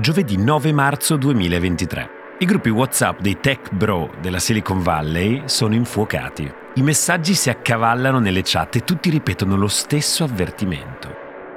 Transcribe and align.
Giovedì 0.00 0.36
9 0.36 0.72
marzo 0.72 1.16
2023. 1.16 2.10
I 2.38 2.44
gruppi 2.44 2.68
WhatsApp 2.68 3.18
dei 3.18 3.40
tech 3.40 3.72
bro 3.72 4.12
della 4.20 4.38
Silicon 4.38 4.80
Valley 4.80 5.42
sono 5.46 5.74
infuocati. 5.74 6.48
I 6.74 6.82
messaggi 6.82 7.34
si 7.34 7.50
accavallano 7.50 8.20
nelle 8.20 8.42
chat 8.44 8.76
e 8.76 8.84
tutti 8.84 9.10
ripetono 9.10 9.56
lo 9.56 9.66
stesso 9.66 10.22
avvertimento. 10.22 11.12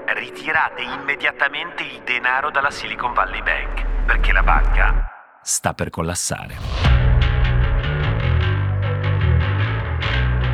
Ritirate 0.07 0.81
immediatamente 0.81 1.83
il 1.83 2.01
denaro 2.03 2.49
dalla 2.49 2.71
Silicon 2.71 3.13
Valley 3.13 3.43
Bank, 3.43 3.85
perché 4.07 4.31
la 4.31 4.41
banca 4.41 5.07
sta 5.43 5.75
per 5.75 5.91
collassare. 5.91 6.90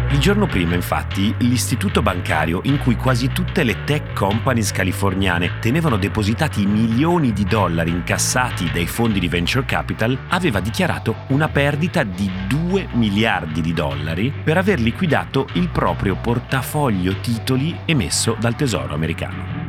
Il 0.10 0.20
giorno 0.20 0.48
prima, 0.48 0.74
infatti, 0.74 1.36
l'istituto 1.40 2.02
bancario 2.02 2.62
in 2.64 2.80
cui 2.80 2.96
quasi 2.96 3.28
tutte 3.28 3.64
le 3.64 3.84
tech 3.84 4.14
companies 4.14 4.72
californiane 4.72 5.60
tenevano 5.60 5.98
depositati 5.98 6.66
milioni 6.66 7.34
di 7.34 7.44
dollari 7.44 7.92
incassati 7.92 8.72
dai 8.72 8.88
fondi 8.88 9.20
di 9.20 9.28
venture 9.28 9.66
capital 9.66 10.18
aveva 10.30 10.62
dichiarato 10.62 11.26
una 11.28 11.50
perdita 11.50 12.04
di 12.04 12.32
2 12.48 12.88
miliardi 12.94 13.60
di 13.60 13.74
dollari 13.74 14.32
per 14.32 14.58
aver 14.58 14.80
liquidato 14.80 15.46
il 15.54 15.68
proprio 15.68 16.16
portafoglio 16.16 17.20
titoli 17.20 17.78
emesso 17.84 18.38
dal 18.40 18.56
Tesoro 18.56 18.94
americano 18.94 19.67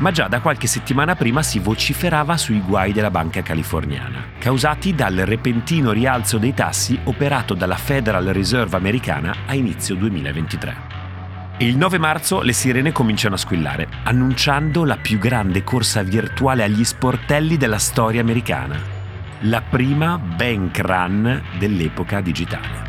ma 0.00 0.10
già 0.10 0.28
da 0.28 0.40
qualche 0.40 0.66
settimana 0.66 1.14
prima 1.14 1.42
si 1.42 1.58
vociferava 1.58 2.36
sui 2.36 2.60
guai 2.60 2.92
della 2.92 3.10
banca 3.10 3.42
californiana, 3.42 4.32
causati 4.38 4.94
dal 4.94 5.16
repentino 5.16 5.92
rialzo 5.92 6.38
dei 6.38 6.54
tassi 6.54 6.98
operato 7.04 7.54
dalla 7.54 7.76
Federal 7.76 8.26
Reserve 8.26 8.76
americana 8.76 9.34
a 9.46 9.54
inizio 9.54 9.94
2023. 9.94 10.98
Il 11.58 11.76
9 11.76 11.98
marzo 11.98 12.40
le 12.40 12.54
sirene 12.54 12.90
cominciano 12.92 13.34
a 13.34 13.38
squillare, 13.38 13.86
annunciando 14.04 14.84
la 14.84 14.96
più 14.96 15.18
grande 15.18 15.62
corsa 15.62 16.02
virtuale 16.02 16.64
agli 16.64 16.84
sportelli 16.84 17.58
della 17.58 17.78
storia 17.78 18.22
americana, 18.22 18.80
la 19.40 19.60
prima 19.60 20.16
bank 20.16 20.78
run 20.78 21.42
dell'epoca 21.58 22.22
digitale. 22.22 22.88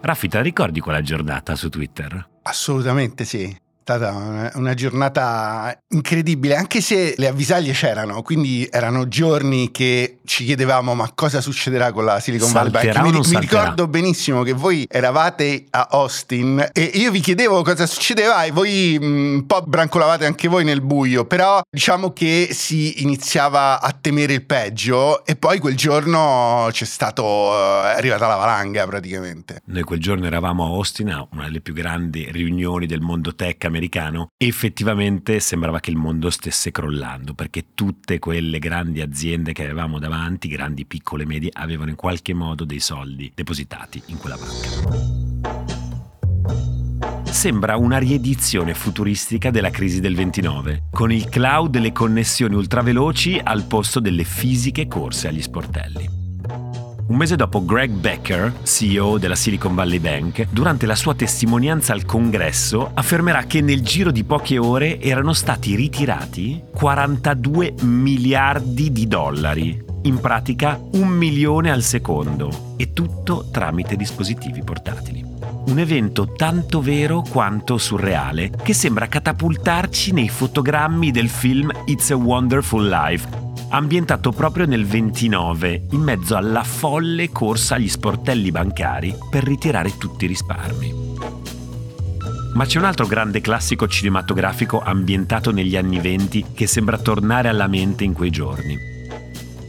Raffi, 0.00 0.28
te 0.28 0.36
la 0.36 0.42
ricordi 0.42 0.80
quella 0.80 1.00
giornata 1.00 1.56
su 1.56 1.70
Twitter? 1.70 2.28
Assolutamente 2.42 3.24
sì 3.24 3.66
stata 3.88 4.50
una 4.54 4.74
giornata 4.74 5.74
incredibile, 5.88 6.54
anche 6.56 6.82
se 6.82 7.14
le 7.16 7.26
avvisaglie 7.26 7.72
c'erano, 7.72 8.20
quindi 8.20 8.68
erano 8.70 9.08
giorni 9.08 9.70
che 9.70 10.18
ci 10.26 10.44
chiedevamo 10.44 10.94
ma 10.94 11.10
cosa 11.14 11.40
succederà 11.40 11.90
con 11.92 12.04
la 12.04 12.20
Silicon 12.20 12.52
Valley 12.52 12.70
Bank. 12.70 13.00
Mi, 13.00 13.12
mi, 13.12 13.40
ricordo 13.40 13.88
benissimo 13.88 14.42
che 14.42 14.52
voi 14.52 14.86
eravate 14.86 15.64
a 15.70 15.88
Austin 15.90 16.68
e 16.70 16.82
io 16.82 17.10
vi 17.10 17.20
chiedevo 17.20 17.62
cosa 17.62 17.86
succedeva 17.86 18.44
e 18.44 18.50
voi 18.50 18.98
mm, 19.00 19.34
un 19.36 19.46
po' 19.46 19.62
brancolavate 19.62 20.26
anche 20.26 20.48
voi 20.48 20.64
nel 20.64 20.82
buio, 20.82 21.24
però 21.24 21.62
diciamo 21.70 22.12
che 22.12 22.50
si 22.52 23.02
iniziava 23.02 23.80
a 23.80 23.96
temere 23.98 24.34
il 24.34 24.44
peggio 24.44 25.24
e 25.24 25.34
poi 25.34 25.60
quel 25.60 25.76
giorno 25.76 26.68
c'è 26.70 26.84
stato, 26.84 27.24
eh, 27.24 27.92
è 27.92 27.96
arrivata 27.96 28.26
la 28.26 28.36
valanga 28.36 28.86
praticamente. 28.86 29.62
Noi 29.64 29.82
quel 29.82 29.98
giorno 29.98 30.26
eravamo 30.26 30.64
a 30.64 30.68
Austin, 30.68 31.08
a 31.08 31.26
una 31.32 31.44
delle 31.44 31.62
più 31.62 31.72
grandi 31.72 32.28
riunioni 32.30 32.84
del 32.84 33.00
mondo 33.00 33.34
tech 33.34 33.64
americano 33.64 33.76
americano, 33.78 34.28
effettivamente 34.36 35.40
sembrava 35.40 35.80
che 35.80 35.90
il 35.90 35.96
mondo 35.96 36.28
stesse 36.28 36.70
crollando, 36.70 37.32
perché 37.34 37.68
tutte 37.74 38.18
quelle 38.18 38.58
grandi 38.58 39.00
aziende 39.00 39.52
che 39.52 39.62
avevamo 39.62 39.98
davanti, 39.98 40.48
grandi, 40.48 40.84
piccole, 40.84 41.24
medie, 41.24 41.50
avevano 41.52 41.90
in 41.90 41.96
qualche 41.96 42.34
modo 42.34 42.64
dei 42.64 42.80
soldi 42.80 43.32
depositati 43.34 44.02
in 44.06 44.18
quella 44.18 44.36
banca. 44.36 45.26
Sembra 47.24 47.76
una 47.76 47.98
riedizione 47.98 48.74
futuristica 48.74 49.50
della 49.50 49.70
crisi 49.70 50.00
del 50.00 50.16
29, 50.16 50.88
con 50.90 51.12
il 51.12 51.28
cloud 51.28 51.76
e 51.76 51.78
le 51.78 51.92
connessioni 51.92 52.56
ultraveloci 52.56 53.40
al 53.42 53.64
posto 53.64 54.00
delle 54.00 54.24
fisiche 54.24 54.88
corse 54.88 55.28
agli 55.28 55.42
sportelli. 55.42 56.08
Un 57.08 57.16
mese 57.16 57.36
dopo 57.36 57.64
Greg 57.64 57.90
Becker, 57.90 58.52
CEO 58.64 59.16
della 59.16 59.34
Silicon 59.34 59.74
Valley 59.74 59.98
Bank, 59.98 60.46
durante 60.50 60.84
la 60.84 60.94
sua 60.94 61.14
testimonianza 61.14 61.94
al 61.94 62.04
congresso 62.04 62.90
affermerà 62.92 63.44
che 63.44 63.62
nel 63.62 63.80
giro 63.80 64.10
di 64.10 64.24
poche 64.24 64.58
ore 64.58 65.00
erano 65.00 65.32
stati 65.32 65.74
ritirati 65.74 66.62
42 66.74 67.76
miliardi 67.80 68.92
di 68.92 69.06
dollari, 69.06 69.82
in 70.02 70.20
pratica 70.20 70.78
un 70.92 71.08
milione 71.08 71.70
al 71.70 71.82
secondo, 71.82 72.74
e 72.76 72.92
tutto 72.92 73.48
tramite 73.50 73.96
dispositivi 73.96 74.62
portatili. 74.62 75.24
Un 75.64 75.78
evento 75.78 76.32
tanto 76.32 76.82
vero 76.82 77.22
quanto 77.22 77.78
surreale 77.78 78.50
che 78.62 78.74
sembra 78.74 79.08
catapultarci 79.08 80.12
nei 80.12 80.28
fotogrammi 80.28 81.10
del 81.10 81.30
film 81.30 81.70
It's 81.86 82.10
a 82.10 82.16
Wonderful 82.16 82.86
Life 82.86 83.46
ambientato 83.70 84.32
proprio 84.32 84.66
nel 84.66 84.86
29, 84.86 85.86
in 85.90 86.00
mezzo 86.00 86.36
alla 86.36 86.62
folle 86.62 87.30
corsa 87.30 87.74
agli 87.74 87.88
sportelli 87.88 88.50
bancari 88.50 89.14
per 89.30 89.44
ritirare 89.44 89.96
tutti 89.96 90.24
i 90.24 90.28
risparmi. 90.28 91.06
Ma 92.54 92.64
c'è 92.64 92.78
un 92.78 92.84
altro 92.84 93.06
grande 93.06 93.40
classico 93.40 93.86
cinematografico 93.86 94.80
ambientato 94.80 95.52
negli 95.52 95.76
anni 95.76 96.00
20 96.00 96.46
che 96.54 96.66
sembra 96.66 96.98
tornare 96.98 97.48
alla 97.48 97.66
mente 97.66 98.04
in 98.04 98.14
quei 98.14 98.30
giorni. 98.30 98.76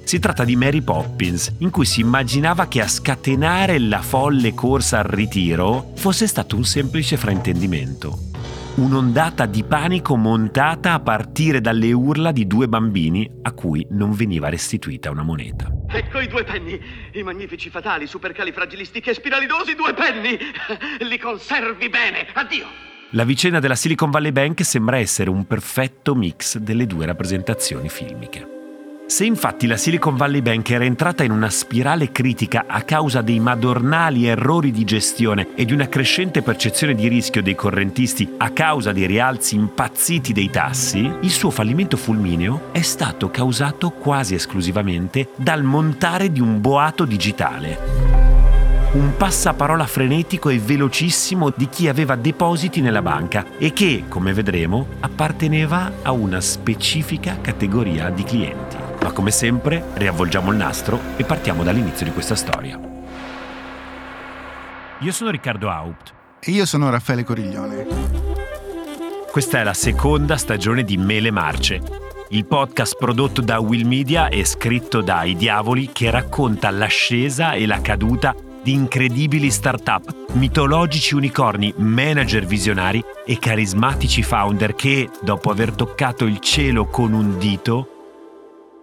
Si 0.04 0.18
tratta 0.18 0.44
di 0.44 0.56
Mary 0.56 0.82
Poppins, 0.82 1.54
in 1.60 1.70
cui 1.70 1.86
si 1.86 2.02
immaginava 2.02 2.68
che 2.68 2.82
a 2.82 2.88
scatenare 2.88 3.78
la 3.78 4.02
folle 4.02 4.56
corsa 4.56 5.00
al 5.00 5.06
ritiro 5.06 5.92
fosse 5.96 6.26
stato 6.26 6.56
un 6.56 6.64
semplice 6.64 7.16
fraintendimento 7.16 8.29
un'ondata 8.80 9.46
di 9.46 9.64
panico 9.64 10.16
montata 10.16 10.94
a 10.94 11.00
partire 11.00 11.60
dalle 11.60 11.92
urla 11.92 12.32
di 12.32 12.48
due 12.48 12.68
bambini 12.68 13.30
a 13.42 13.52
cui 13.52 13.86
non 13.92 14.12
veniva 14.12 14.48
restituita 14.48 15.12
una 15.12 15.24
moneta. 15.24 15.70
Ecco 15.88 16.20
i 16.20 16.28
due 16.28 16.44
penny, 16.44 16.80
i 17.14 17.24
magnifici 17.24 17.70
fatali 17.70 18.08
supercalifragilistici 18.08 19.10
e 19.10 19.14
spiralidosi 19.14 19.76
due 19.76 19.94
penny. 19.94 20.38
Li 21.00 21.20
conservi 21.20 21.90
bene. 21.90 22.28
Addio. 22.34 22.68
La 23.12 23.24
vicenda 23.24 23.60
della 23.60 23.76
Silicon 23.76 24.12
Valley 24.12 24.32
Bank 24.32 24.64
sembra 24.64 24.98
essere 24.98 25.30
un 25.30 25.46
perfetto 25.46 26.16
mix 26.16 26.58
delle 26.58 26.86
due 26.86 27.06
rappresentazioni 27.06 27.90
filmiche. 27.90 28.59
Se 29.10 29.26
infatti 29.26 29.66
la 29.66 29.76
Silicon 29.76 30.16
Valley 30.16 30.44
Bank 30.44 30.70
era 30.70 30.84
entrata 30.84 31.24
in 31.24 31.32
una 31.32 31.50
spirale 31.50 32.12
critica 32.12 32.66
a 32.68 32.84
causa 32.84 33.24
dei 33.24 33.40
madornali 33.40 34.28
errori 34.28 34.70
di 34.70 34.84
gestione 34.84 35.48
e 35.56 35.66
di 35.66 35.74
una 35.74 35.90
crescente 35.90 36.44
percezione 36.44 36.94
di 36.94 37.08
rischio 37.08 37.42
dei 37.42 37.56
correntisti 37.56 38.36
a 38.38 38.52
causa 38.52 38.92
dei 38.92 39.08
rialzi 39.08 39.56
impazziti 39.56 40.32
dei 40.32 40.52
tassi, 40.52 41.12
il 41.22 41.32
suo 41.32 41.50
fallimento 41.50 41.98
fulmineo 41.98 42.70
è 42.72 42.82
stato 42.82 43.32
causato 43.32 43.90
quasi 43.90 44.36
esclusivamente 44.36 45.30
dal 45.36 45.64
montare 45.64 46.32
di 46.32 46.40
un 46.40 46.62
boato 46.62 47.04
digitale. 47.04 47.78
Un 48.92 49.18
passaparola 49.18 49.88
frenetico 49.88 50.50
e 50.50 50.60
velocissimo 50.60 51.52
di 51.56 51.68
chi 51.68 51.88
aveva 51.88 52.16
depositi 52.16 52.80
nella 52.80 53.02
banca 53.02 53.44
e 53.58 53.74
che, 53.74 54.04
come 54.08 54.34
vedremo, 54.34 54.86
apparteneva 55.00 55.94
a 56.04 56.12
una 56.12 56.40
specifica 56.40 57.40
categoria 57.42 58.12
di 58.12 58.24
clienti. 58.24 58.69
Ma 59.02 59.12
come 59.12 59.32
sempre 59.32 59.84
riavvolgiamo 59.94 60.52
il 60.52 60.58
nastro 60.58 61.00
e 61.16 61.24
partiamo 61.24 61.64
dall'inizio 61.64 62.06
di 62.06 62.12
questa 62.12 62.36
storia. 62.36 62.80
Io 65.00 65.12
sono 65.12 65.30
Riccardo 65.30 65.70
Haupt. 65.70 66.14
E 66.42 66.52
io 66.52 66.66
sono 66.66 66.90
Raffaele 66.90 67.24
Coriglione. 67.24 67.88
Questa 69.32 69.60
è 69.60 69.64
la 69.64 69.74
seconda 69.74 70.38
stagione 70.38 70.84
di 70.84 70.98
Mele 70.98 71.32
Marce, 71.32 71.82
il 72.30 72.46
podcast 72.46 72.98
prodotto 72.98 73.42
da 73.42 73.60
Will 73.60 73.88
Media 73.88 74.28
e 74.28 74.44
scritto 74.44 75.02
da 75.02 75.24
I 75.24 75.36
Diavoli 75.36 75.92
che 75.94 76.10
racconta 76.10 76.70
l'ascesa 76.70 77.54
e 77.54 77.66
la 77.66 77.80
caduta 77.80 78.36
di 78.62 78.74
incredibili 78.74 79.50
start-up, 79.52 80.34
mitologici 80.34 81.16
unicorni, 81.16 81.74
manager 81.78 82.46
visionari 82.46 83.04
e 83.26 83.40
carismatici 83.40 84.24
founder 84.24 84.76
che, 84.76 85.10
dopo 85.22 85.50
aver 85.52 85.72
toccato 85.72 86.26
il 86.26 86.40
cielo 86.40 86.88
con 86.88 87.14
un 87.14 87.38
dito, 87.38 87.99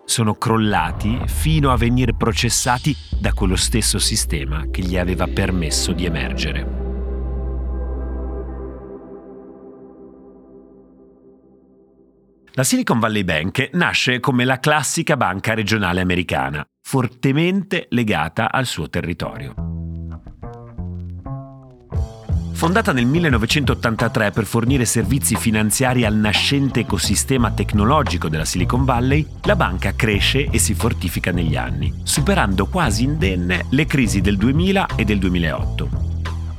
sono 0.07 0.37
crollati 0.37 1.21
fino 1.27 1.71
a 1.71 1.77
venire 1.77 2.15
processati 2.15 2.97
da 3.21 3.35
quello 3.35 3.57
stesso 3.57 3.99
sistema 3.99 4.71
che 4.71 4.81
gli 4.81 4.97
aveva 4.97 5.27
permesso 5.27 5.93
di 5.93 6.07
emergere. 6.07 6.85
La 12.53 12.65
Silicon 12.65 12.99
Valley 12.99 13.23
Bank 13.23 13.69
nasce 13.75 14.19
come 14.19 14.47
la 14.47 14.59
classica 14.59 15.15
banca 15.19 15.53
regionale 15.53 16.01
americana, 16.01 16.65
fortemente 16.81 17.87
legata 17.91 18.51
al 18.51 18.65
suo 18.65 18.89
territorio. 18.89 19.76
Fondata 22.57 22.95
nel 22.95 23.05
1983 23.05 24.31
per 24.31 24.47
fornire 24.47 24.87
servizi 24.87 25.37
finanziari 25.37 26.07
al 26.07 26.15
nascente 26.15 26.81
ecosistema 26.81 27.51
tecnologico 27.51 28.31
della 28.31 28.47
Silicon 28.47 28.87
Valley, 28.87 29.27
la 29.43 29.57
banca 29.57 29.95
cresce 29.95 30.49
e 30.51 30.59
si 30.59 30.73
fortifica 30.73 31.33
negli 31.33 31.55
anni, 31.55 31.93
superando 32.03 32.65
quasi 32.65 33.05
indenne 33.05 33.67
le 33.69 33.85
crisi 33.85 34.23
del 34.23 34.39
2000 34.39 34.87
e 34.97 35.05
del 35.05 35.19
2008. 35.19 35.89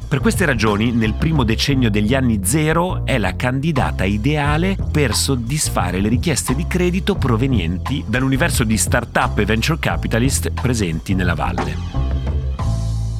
Per 0.08 0.20
queste 0.20 0.46
ragioni, 0.46 0.92
nel 0.92 1.16
primo 1.16 1.44
decennio 1.44 1.90
degli 1.90 2.14
anni 2.14 2.42
zero 2.44 3.04
è 3.04 3.18
la 3.18 3.36
candidata 3.36 4.04
ideale 4.04 4.78
per 4.92 5.16
soddisfare 5.16 6.00
le 6.00 6.10
richieste 6.10 6.54
di 6.54 6.68
credito 6.68 7.16
provenienti 7.16 8.06
dall'universo 8.08 8.64
di 8.64 8.78
start-up 8.78 9.40
e 9.40 9.46
venture 9.46 9.80
capitalist 9.80 10.52
presenti 10.52 11.16
nella 11.16 11.34
valle. 11.34 11.76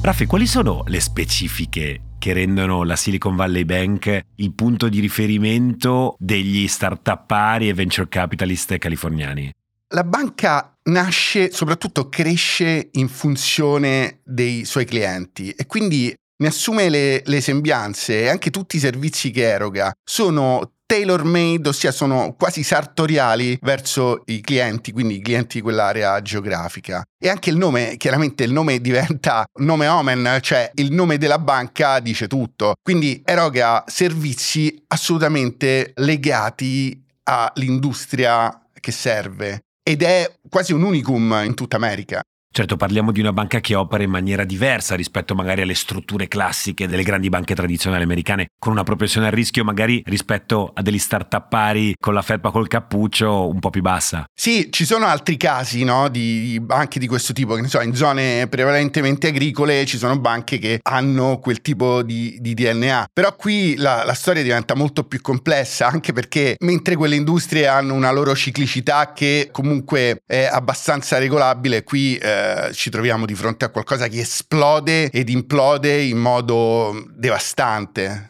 Raffi, 0.00 0.26
quali 0.26 0.46
sono 0.46 0.84
le 0.86 1.00
specifiche 1.00 2.02
che 2.18 2.32
rendono 2.32 2.82
la 2.82 2.96
Silicon 2.96 3.36
Valley 3.36 3.64
Bank 3.64 4.24
il 4.36 4.52
punto 4.52 4.88
di 4.88 5.00
riferimento 5.00 6.16
degli 6.18 6.66
start-upari 6.66 7.68
e 7.68 7.74
venture 7.74 8.08
capitalist 8.08 8.76
californiani? 8.78 9.52
La 9.88 10.04
banca 10.04 10.76
nasce, 10.84 11.50
soprattutto 11.50 12.08
cresce 12.08 12.88
in 12.92 13.08
funzione 13.08 14.20
dei 14.24 14.64
suoi 14.64 14.84
clienti 14.84 15.50
e 15.50 15.66
quindi 15.66 16.14
ne 16.40 16.46
assume 16.46 16.88
le, 16.88 17.22
le 17.24 17.40
sembianze 17.40 18.22
e 18.22 18.28
anche 18.28 18.50
tutti 18.50 18.76
i 18.76 18.80
servizi 18.80 19.30
che 19.30 19.48
eroga 19.48 19.92
sono 20.04 20.72
tailor 20.88 21.22
made, 21.24 21.68
ossia 21.68 21.92
sono 21.92 22.34
quasi 22.38 22.62
sartoriali 22.62 23.58
verso 23.60 24.22
i 24.24 24.40
clienti, 24.40 24.90
quindi 24.90 25.16
i 25.16 25.20
clienti 25.20 25.58
di 25.58 25.62
quell'area 25.62 26.22
geografica. 26.22 27.02
E 27.22 27.28
anche 27.28 27.50
il 27.50 27.58
nome, 27.58 27.98
chiaramente 27.98 28.42
il 28.42 28.52
nome 28.52 28.80
diventa 28.80 29.44
nome 29.60 29.86
omen, 29.86 30.38
cioè 30.40 30.70
il 30.76 30.90
nome 30.90 31.18
della 31.18 31.38
banca 31.38 32.00
dice 32.00 32.26
tutto. 32.26 32.72
Quindi 32.82 33.20
eroga 33.22 33.84
servizi 33.86 34.82
assolutamente 34.86 35.92
legati 35.96 37.04
all'industria 37.24 38.62
che 38.80 38.90
serve 38.90 39.60
ed 39.82 40.02
è 40.02 40.38
quasi 40.48 40.72
un 40.72 40.82
unicum 40.82 41.42
in 41.44 41.54
tutta 41.54 41.76
America. 41.76 42.22
Certo, 42.50 42.76
parliamo 42.76 43.12
di 43.12 43.20
una 43.20 43.32
banca 43.32 43.60
che 43.60 43.74
opera 43.74 44.02
in 44.02 44.10
maniera 44.10 44.42
diversa 44.42 44.96
rispetto 44.96 45.34
magari 45.34 45.60
alle 45.60 45.74
strutture 45.74 46.26
classiche 46.28 46.88
delle 46.88 47.04
grandi 47.04 47.28
banche 47.28 47.54
tradizionali 47.54 48.02
americane, 48.02 48.48
con 48.58 48.72
una 48.72 48.82
propensione 48.82 49.26
al 49.26 49.32
rischio 49.32 49.62
magari 49.62 50.02
rispetto 50.06 50.72
a 50.74 50.82
degli 50.82 50.98
start-up 50.98 51.48
pari 51.48 51.94
con 52.00 52.14
la 52.14 52.22
felpa 52.22 52.50
col 52.50 52.66
cappuccio 52.66 53.48
un 53.48 53.60
po' 53.60 53.70
più 53.70 53.82
bassa. 53.82 54.24
Sì, 54.34 54.72
ci 54.72 54.84
sono 54.84 55.06
altri 55.06 55.36
casi 55.36 55.84
no, 55.84 56.08
di 56.08 56.58
banche 56.60 56.98
di 56.98 57.06
questo 57.06 57.32
tipo, 57.32 57.54
che 57.54 57.60
ne 57.60 57.68
so, 57.68 57.80
in 57.80 57.94
zone 57.94 58.48
prevalentemente 58.48 59.28
agricole 59.28 59.84
ci 59.84 59.98
sono 59.98 60.18
banche 60.18 60.58
che 60.58 60.80
hanno 60.82 61.38
quel 61.38 61.60
tipo 61.60 62.02
di, 62.02 62.38
di 62.40 62.54
DNA, 62.54 63.10
però 63.12 63.36
qui 63.36 63.76
la, 63.76 64.02
la 64.04 64.14
storia 64.14 64.42
diventa 64.42 64.74
molto 64.74 65.04
più 65.04 65.20
complessa, 65.20 65.86
anche 65.86 66.12
perché 66.12 66.56
mentre 66.60 66.96
quelle 66.96 67.14
industrie 67.14 67.68
hanno 67.68 67.94
una 67.94 68.10
loro 68.10 68.34
ciclicità 68.34 69.12
che 69.12 69.50
comunque 69.52 70.22
è 70.26 70.48
abbastanza 70.50 71.18
regolabile, 71.18 71.84
qui... 71.84 72.16
Eh, 72.16 72.37
eh, 72.38 72.72
ci 72.72 72.90
troviamo 72.90 73.26
di 73.26 73.34
fronte 73.34 73.64
a 73.64 73.70
qualcosa 73.70 74.08
che 74.08 74.20
esplode 74.20 75.10
ed 75.10 75.28
implode 75.28 76.02
in 76.02 76.18
modo 76.18 77.06
devastante. 77.14 78.28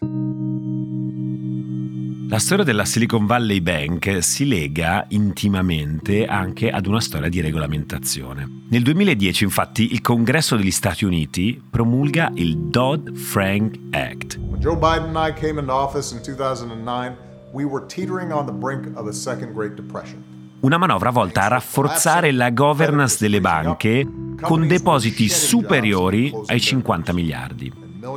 La 2.31 2.39
storia 2.39 2.63
della 2.63 2.85
Silicon 2.85 3.25
Valley 3.25 3.63
Bank 3.63 4.23
si 4.23 4.47
lega 4.47 5.07
intimamente 5.09 6.27
anche 6.27 6.71
ad 6.71 6.87
una 6.87 7.01
storia 7.01 7.31
di 7.31 7.41
regolamentazione. 7.41 8.67
Nel 8.69 8.83
2010 8.83 9.45
infatti 9.45 9.93
il 9.93 10.03
Congresso 10.03 10.55
degli 10.55 10.71
Stati 10.71 11.07
Uniti 11.07 11.59
promulga 11.71 12.31
il 12.35 12.57
Dodd-Frank 12.57 13.79
Act. 13.93 14.37
When 14.37 14.61
Joe 14.61 14.77
Biden 14.77 15.17
and 15.17 15.17
I 15.17 15.33
came 15.33 15.59
into 15.59 15.73
office 15.73 16.15
in 16.15 16.21
2009, 16.23 17.17
we 17.53 17.65
were 17.65 17.87
teetering 17.87 18.31
on 18.31 18.45
the 18.45 18.53
brink 18.53 18.95
of 18.97 19.07
a 19.07 19.13
second 19.13 19.55
Great 19.55 19.75
Depression 19.75 20.28
una 20.61 20.77
manovra 20.77 21.11
volta 21.11 21.45
a 21.45 21.49
rafforzare 21.49 22.33
la 22.33 22.51
governance 22.51 23.17
delle 23.21 23.41
banche 23.41 24.07
con 24.41 24.67
depositi 24.67 25.29
superiori 25.29 26.33
ai 26.47 26.61
50 26.61 27.13
miliardi 27.13 27.73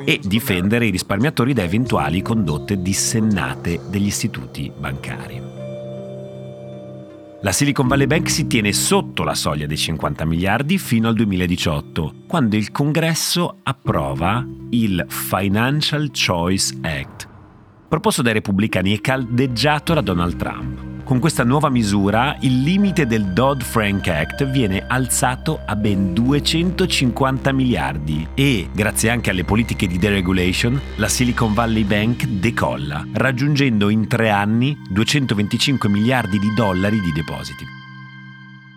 e 0.06 0.20
difendere 0.24 0.88
i 0.88 0.92
risparmiatori 0.92 1.54
da 1.54 1.64
eventuali 1.64 2.22
condotte 2.22 2.82
dissennate 2.82 3.82
degli 3.90 4.08
istituti 4.08 4.72
bancari. 4.76 5.50
La 7.44 7.52
Silicon 7.52 7.88
Valley 7.88 8.06
Bank 8.06 8.30
si 8.30 8.46
tiene 8.46 8.72
sotto 8.72 9.24
la 9.24 9.34
soglia 9.34 9.66
dei 9.66 9.78
50 9.78 10.26
miliardi 10.26 10.78
fino 10.78 11.08
al 11.08 11.16
2018, 11.16 12.14
quando 12.28 12.56
il 12.56 12.72
Congresso 12.72 13.58
approva 13.64 14.46
il 14.70 15.04
Financial 15.10 16.12
Choice 16.12 16.78
Act, 16.82 17.28
proposto 17.88 18.22
dai 18.22 18.34
repubblicani 18.34 18.94
e 18.94 19.02
caldeggiato 19.02 19.96
da 19.96 20.02
Donald 20.02 20.36
Trump. 20.36 20.91
Con 21.12 21.20
questa 21.20 21.44
nuova 21.44 21.68
misura 21.68 22.38
il 22.40 22.62
limite 22.62 23.06
del 23.06 23.34
Dodd-Frank 23.34 24.08
Act 24.08 24.46
viene 24.46 24.86
alzato 24.88 25.60
a 25.66 25.76
ben 25.76 26.14
250 26.14 27.52
miliardi 27.52 28.26
e, 28.34 28.70
grazie 28.72 29.10
anche 29.10 29.30
alle 29.30 29.44
politiche 29.44 29.88
di 29.88 29.98
deregulation, 29.98 30.80
la 30.96 31.10
Silicon 31.10 31.54
Valley 31.54 31.84
Bank 31.84 32.26
decolla, 32.26 33.06
raggiungendo 33.12 33.90
in 33.90 34.08
tre 34.08 34.30
anni 34.30 34.74
225 34.90 35.90
miliardi 35.90 36.40
di 36.40 36.54
dollari 36.54 37.02
di 37.02 37.12
depositi. 37.12 37.66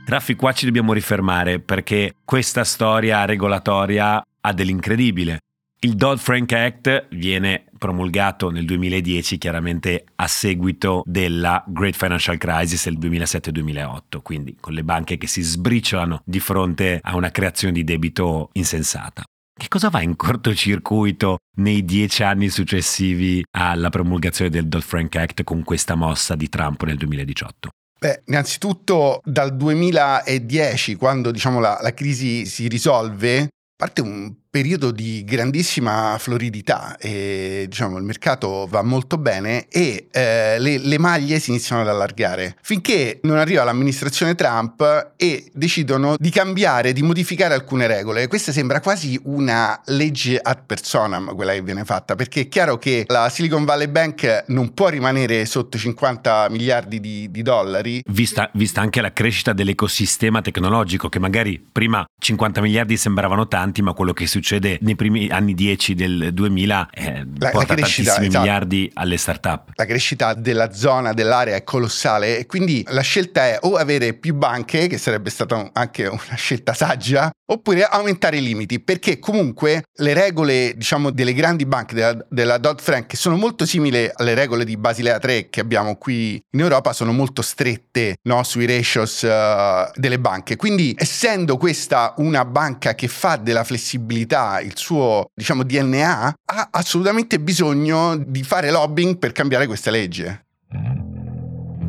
Raffi, 0.05 0.35
qua 0.35 0.51
ci 0.51 0.65
dobbiamo 0.65 0.93
rifermare 0.93 1.61
perché 1.61 2.17
questa 2.25 2.65
storia 2.65 3.25
regolatoria 3.27 4.21
ha 4.41 4.53
dell'incredibile. 4.53 5.39
Il 5.79 5.95
Dodd-Frank 5.95 6.51
Act 6.51 7.07
viene 7.11 7.67
promulgato 7.85 8.49
nel 8.49 8.65
2010 8.65 9.37
chiaramente 9.37 10.07
a 10.15 10.27
seguito 10.27 11.03
della 11.05 11.63
Great 11.67 11.95
Financial 11.95 12.39
Crisis 12.39 12.89
del 12.89 12.99
2007-2008, 12.99 14.23
quindi 14.23 14.57
con 14.59 14.73
le 14.73 14.83
banche 14.83 15.19
che 15.19 15.27
si 15.27 15.43
sbriciolano 15.43 16.23
di 16.25 16.41
fronte 16.41 16.99
a 17.03 17.15
una 17.15 17.31
creazione 17.31 17.75
di 17.75 17.85
debito 17.85 18.49
insensata. 18.53 19.23
Che 19.55 19.69
cosa 19.69 19.91
va 19.91 20.01
in 20.01 20.17
cortocircuito 20.17 21.37
nei 21.59 21.85
dieci 21.85 22.23
anni 22.23 22.49
successivi 22.49 23.45
alla 23.51 23.91
promulgazione 23.91 24.51
del 24.51 24.67
Dodd-Frank 24.67 25.15
Act 25.17 25.45
con 25.45 25.63
questa 25.63 25.95
mossa 25.95 26.35
di 26.37 26.49
Trump 26.49 26.85
nel 26.85 26.97
2018? 26.97 27.69
Beh, 28.01 28.23
innanzitutto 28.29 29.21
dal 29.23 29.55
2010, 29.55 30.95
quando 30.95 31.31
diciamo, 31.31 31.61
la, 31.61 31.79
la 31.83 31.93
crisi 31.93 32.47
si 32.47 32.67
risolve, 32.67 33.49
parte 33.77 34.01
un 34.01 34.35
periodo 34.55 34.93
di 34.93 35.25
grandissima 35.25 36.17
floridità 36.17 36.97
e 36.97 37.67
diciamo 37.69 37.99
il 37.99 38.05
mercato 38.05 38.69
va 38.71 38.83
molto 38.83 39.19
bene 39.19 39.67
e 39.69 40.07
eh, 40.13 40.61
le, 40.61 40.79
le, 40.79 40.97
maglie 40.97 41.41
si 41.41 41.51
iniziano 41.51 41.83
ad 41.83 41.89
allargare 41.89 42.57
finché 42.63 43.19
non 43.25 43.39
arriva 43.39 43.65
l'amministrazione 43.65 44.37
Trump 44.37 45.15
e 45.17 45.51
decidono 45.53 46.15
di 46.17 46.31
cambiare, 46.31 46.93
di 46.93 47.03
modificare 47.03 47.53
alcune 47.53 47.89
regole. 47.89 48.29
Questa 48.29 48.53
sembra 48.53 48.79
quasi 48.79 49.21
una 49.25 49.81
legge 49.87 50.39
ad 50.41 50.63
personam 50.65 51.35
quella 51.35 51.53
che 51.53 51.63
viene 51.63 51.85
fatta 51.85 52.15
perché 52.15 52.43
è 52.43 52.49
chiaro 52.49 52.79
che 52.79 53.07
la 53.09 53.29
Silicon 53.31 53.65
Valley 53.65 53.89
Bank 53.89 54.45
non 54.49 54.73
può 54.73 54.87
rimanere 54.87 55.47
sotto 55.47 55.79
i 55.79 55.81
50 55.81 56.47
miliardi 56.51 57.01
di, 57.01 57.29
di 57.29 57.43
dollari. 57.43 58.03
Vista, 58.07 58.49
vista 58.55 58.81
anche 58.81 59.01
la 59.01 59.13
crescita 59.13 59.53
dell'ecosistema 59.53 60.41
tecnologico 60.43 61.09
che 61.09 61.19
magari 61.19 61.61
prima 61.73 62.05
50 62.17 62.61
miliardi 62.61 62.97
sembravano 62.97 63.49
tanti 63.49 63.83
ma 63.83 63.95
quello 63.95 64.13
che 64.13 64.29
succede 64.29 64.43
succede 64.45 64.77
nei 64.83 64.95
primi 64.95 65.29
anni 65.29 65.55
10 65.55 65.95
del 65.95 66.35
2000 66.35 66.91
eh, 66.93 67.27
la, 67.39 67.49
porta 67.49 67.73
la 67.73 67.81
crescita, 67.81 68.13
tantissimi 68.13 68.27
esatto. 68.27 68.45
miliardi 68.45 68.91
alle 68.93 69.17
start-up. 69.17 69.71
La 69.75 69.87
crescita 69.87 70.35
della 70.35 70.71
zona, 70.73 71.15
dell'area 71.15 71.57
è 71.57 71.65
colossale 71.65 72.39
e 72.39 72.45
quindi 72.45 72.85
la 72.89 73.01
scelta 73.01 73.47
è 73.47 73.59
o 73.63 73.77
avere 73.77 74.13
più 74.13 74.35
banche, 74.35 74.87
che 74.87 74.99
sarebbe 74.99 75.31
stata 75.31 75.71
anche 75.73 76.07
una 76.07 76.35
scelta 76.37 76.75
saggia, 76.75 77.31
oppure 77.47 77.85
aumentare 77.85 78.37
i 78.37 78.43
limiti, 78.43 78.81
perché 78.81 79.19
comunque 79.19 79.85
le 79.97 80.13
regole, 80.13 80.75
diciamo, 80.77 81.11
delle 81.11 81.33
grandi 81.33 81.65
banche 81.65 81.95
della, 81.95 82.27
della 82.29 82.59
Dodd-Frank 82.59 83.17
sono 83.17 83.37
molto 83.37 83.65
simili 83.65 84.11
alle 84.13 84.35
regole 84.35 84.65
di 84.67 84.77
Basilea 84.77 85.19
3 85.19 85.49
che 85.49 85.61
abbiamo 85.61 85.97
qui 85.97 86.35
in 86.35 86.61
Europa, 86.61 86.93
sono 86.93 87.13
molto 87.13 87.41
strette 87.41 88.17
no, 88.25 88.43
sui 88.43 88.67
ratios 88.67 89.23
uh, 89.23 89.91
delle 89.95 90.19
banche. 90.19 90.57
Quindi 90.57 90.95
essendo 90.99 91.57
questa 91.57 92.13
una 92.19 92.45
banca 92.45 92.95
che 92.95 93.09
fa 93.09 93.37
della 93.37 93.65
flessibilità 93.65 94.34
identità, 94.35 94.61
il 94.61 94.77
suo 94.77 95.31
diciamo, 95.35 95.63
DNA, 95.63 96.35
ha 96.45 96.69
assolutamente 96.73 97.39
bisogno 97.39 98.17
di 98.17 98.43
fare 98.43 98.71
lobbying 98.71 99.17
per 99.19 99.33
cambiare 99.33 99.67
questa 99.67 99.91
legge. 99.91 100.43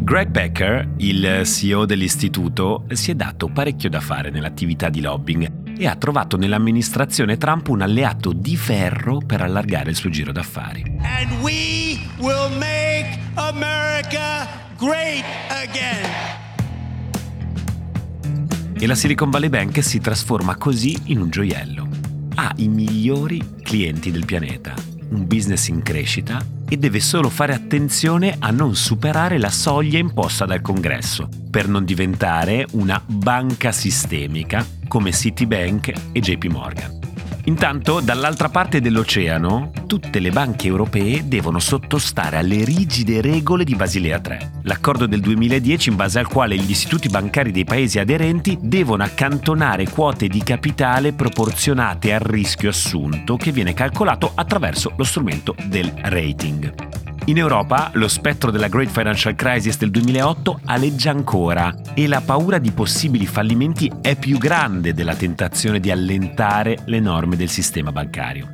Greg 0.06 0.30
Becker, 0.30 0.94
il 0.98 1.42
CEO 1.46 1.86
dell'istituto, 1.86 2.86
si 2.92 3.10
è 3.10 3.16
dato 3.16 3.48
parecchio 3.48 3.90
da 3.90 4.00
fare 4.00 4.30
nell'attività 4.30 4.90
di 4.90 5.02
lobbying 5.02 5.64
e 5.78 5.88
ha 5.88 5.96
trovato 5.96 6.38
nell'amministrazione 6.38 7.38
Trump 7.38 7.68
un 7.70 7.82
alleato 7.82 8.32
di 8.32 8.56
ferro 8.56 9.18
per 9.26 9.42
allargare 9.42 9.90
il 9.90 9.96
suo 9.96 10.12
giro 10.12 10.32
d'affari. 10.32 11.00
And 11.02 11.42
we 11.42 12.00
will 12.20 12.56
make 12.60 13.18
America 13.34 14.48
great 14.78 15.24
again. 15.50 16.04
E 18.78 18.86
la 18.86 18.96
Silicon 18.96 19.32
Valley 19.32 19.50
Bank 19.50 19.82
si 19.84 20.00
trasforma 20.00 20.56
così 20.56 20.96
in 21.06 21.20
un 21.20 21.30
gioiello 21.32 21.95
ha 22.36 22.54
i 22.58 22.68
migliori 22.68 23.42
clienti 23.62 24.12
del 24.12 24.26
pianeta, 24.26 24.74
un 25.10 25.26
business 25.26 25.68
in 25.68 25.82
crescita 25.82 26.44
e 26.68 26.78
deve 26.78 27.00
solo 27.00 27.30
fare 27.30 27.54
attenzione 27.54 28.36
a 28.40 28.52
non 28.52 28.76
superare 28.76 29.38
la 29.38 29.50
soglia 29.50 30.00
imposta 30.00 30.46
dal 30.46 30.62
congresso 30.62 31.30
per 31.50 31.68
non 31.68 31.86
diventare 31.86 32.66
una 32.72 33.02
banca 33.06 33.72
sistemica 33.72 34.66
come 34.88 35.12
Citibank 35.12 35.94
e 36.12 36.20
JP 36.20 36.46
Morgan. 36.46 37.05
Intanto, 37.46 38.00
dall'altra 38.00 38.50
parte 38.50 38.82
dell'oceano, 38.82 39.72
tutte 39.86 40.20
le 40.20 40.32
banche 40.32 40.68
europee 40.68 41.28
devono 41.28 41.60
sottostare 41.60 42.38
alle 42.38 42.64
rigide 42.64 43.22
regole 43.22 43.64
di 43.64 43.76
Basilea 43.76 44.20
3, 44.20 44.52
l'accordo 44.64 45.06
del 45.06 45.20
2010 45.20 45.90
in 45.90 45.96
base 45.96 46.18
al 46.18 46.28
quale 46.28 46.56
gli 46.58 46.72
istituti 46.72 47.08
bancari 47.08 47.52
dei 47.52 47.64
paesi 47.64 48.00
aderenti 48.00 48.58
devono 48.60 49.04
accantonare 49.04 49.88
quote 49.90 50.28
di 50.28 50.42
capitale 50.42 51.14
proporzionate 51.14 52.14
al 52.14 52.22
rischio 52.22 52.70
assunto 52.70 53.38
che 53.38 53.52
viene 53.52 53.76
calcolato 53.76 54.32
attraverso 54.34 54.94
lo 54.98 55.04
strumento 55.04 55.56
del 55.68 55.94
rating. 55.96 57.14
In 57.28 57.38
Europa 57.38 57.90
lo 57.96 58.08
spettro 58.08 58.52
della 58.52 58.68
Great 58.68 58.92
Financial 58.92 59.34
Crisis 59.34 59.80
del 59.80 59.90
2008 59.90 60.60
aleggia 60.66 61.10
ancora 61.10 61.74
e 61.96 62.06
la 62.06 62.22
paura 62.22 62.60
di 62.60 62.70
possibili 62.70 63.26
fallimenti 63.26 63.92
è 64.00 64.16
più 64.16 64.38
grande 64.38 64.94
della 64.94 65.16
tentazione 65.16 65.80
di 65.80 65.90
allentare 65.90 66.78
le 66.86 67.00
norme 67.00 67.36
del 67.36 67.50
sistema 67.50 67.92
bancario. 67.92 68.48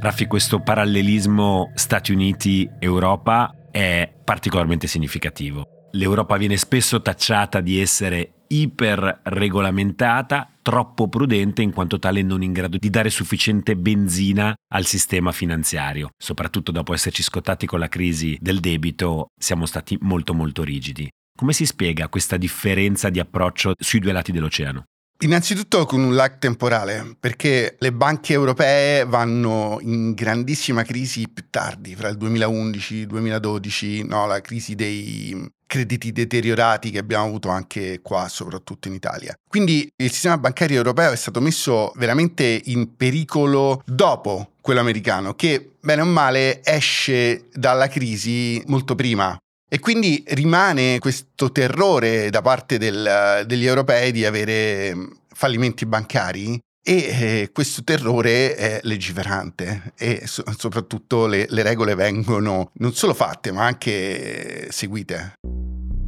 Raffi, 0.00 0.26
questo 0.26 0.60
parallelismo 0.60 1.70
Stati 1.74 2.12
Uniti-Europa 2.12 3.54
è 3.70 4.10
particolarmente 4.24 4.86
significativo. 4.86 5.66
L'Europa 5.92 6.38
viene 6.38 6.56
spesso 6.56 7.02
tacciata 7.02 7.60
di 7.60 7.78
essere 7.78 8.32
iperregolamentata, 8.48 10.50
troppo 10.62 11.08
prudente 11.08 11.62
in 11.62 11.72
quanto 11.72 11.98
tale 11.98 12.22
non 12.22 12.42
in 12.42 12.52
grado 12.52 12.76
di 12.76 12.90
dare 12.90 13.10
sufficiente 13.10 13.76
benzina 13.76 14.54
al 14.72 14.84
sistema 14.84 15.32
finanziario. 15.32 16.10
Soprattutto 16.16 16.72
dopo 16.72 16.92
esserci 16.92 17.22
scottati 17.22 17.66
con 17.66 17.78
la 17.78 17.88
crisi 17.88 18.36
del 18.40 18.60
debito, 18.60 19.28
siamo 19.38 19.66
stati 19.66 19.96
molto 20.00 20.34
molto 20.34 20.62
rigidi. 20.62 21.08
Come 21.38 21.52
si 21.52 21.66
spiega 21.66 22.08
questa 22.08 22.36
differenza 22.36 23.10
di 23.10 23.20
approccio 23.20 23.74
sui 23.78 24.00
due 24.00 24.12
lati 24.12 24.32
dell'oceano? 24.32 24.84
Innanzitutto 25.20 25.84
con 25.84 26.00
un 26.00 26.14
lag 26.14 26.38
temporale, 26.38 27.16
perché 27.18 27.76
le 27.80 27.92
banche 27.92 28.34
europee 28.34 29.04
vanno 29.04 29.78
in 29.80 30.14
grandissima 30.14 30.84
crisi 30.84 31.28
più 31.28 31.46
tardi, 31.50 31.96
fra 31.96 32.08
il 32.08 32.16
2011 32.16 32.94
e 32.94 33.00
il 33.00 33.06
2012, 33.08 34.04
no, 34.04 34.26
la 34.26 34.40
crisi 34.40 34.76
dei 34.76 35.34
crediti 35.68 36.10
deteriorati 36.10 36.90
che 36.90 36.98
abbiamo 36.98 37.26
avuto 37.26 37.50
anche 37.50 38.00
qua, 38.02 38.26
soprattutto 38.28 38.88
in 38.88 38.94
Italia. 38.94 39.38
Quindi 39.46 39.88
il 39.94 40.10
sistema 40.10 40.38
bancario 40.38 40.78
europeo 40.78 41.12
è 41.12 41.16
stato 41.16 41.40
messo 41.40 41.92
veramente 41.96 42.62
in 42.64 42.96
pericolo 42.96 43.82
dopo 43.84 44.52
quello 44.60 44.80
americano, 44.80 45.34
che 45.34 45.74
bene 45.78 46.02
o 46.02 46.06
male 46.06 46.64
esce 46.64 47.44
dalla 47.52 47.86
crisi 47.86 48.60
molto 48.66 48.96
prima. 48.96 49.36
E 49.70 49.78
quindi 49.80 50.24
rimane 50.28 50.98
questo 50.98 51.52
terrore 51.52 52.30
da 52.30 52.40
parte 52.40 52.78
del, 52.78 53.44
degli 53.46 53.66
europei 53.66 54.10
di 54.10 54.24
avere 54.24 54.96
fallimenti 55.34 55.84
bancari 55.84 56.58
e 56.88 56.94
eh, 56.94 57.50
questo 57.52 57.84
terrore 57.84 58.54
è 58.54 58.80
legiferante 58.84 59.92
e 59.98 60.22
so- 60.24 60.42
soprattutto 60.56 61.26
le, 61.26 61.44
le 61.46 61.62
regole 61.62 61.94
vengono 61.94 62.70
non 62.76 62.94
solo 62.94 63.12
fatte 63.12 63.52
ma 63.52 63.66
anche 63.66 64.68
seguite. 64.70 65.34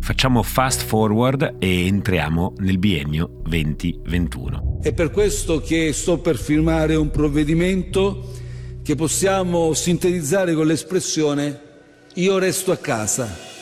Facciamo 0.01 0.43
fast 0.43 0.81
forward 0.81 1.57
e 1.59 1.87
entriamo 1.87 2.55
nel 2.61 2.79
biennio 2.79 3.43
2021. 3.43 4.79
È 4.81 4.95
per 4.95 5.11
questo 5.11 5.61
che 5.61 5.93
sto 5.93 6.17
per 6.17 6.39
firmare 6.39 6.95
un 6.95 7.11
provvedimento 7.11 8.33
che 8.83 8.95
possiamo 8.95 9.75
sintetizzare 9.75 10.55
con 10.55 10.67
l'espressione 10.67 11.61
io 12.15 12.39
resto 12.39 12.73
a 12.73 12.79
casa. 12.79 13.60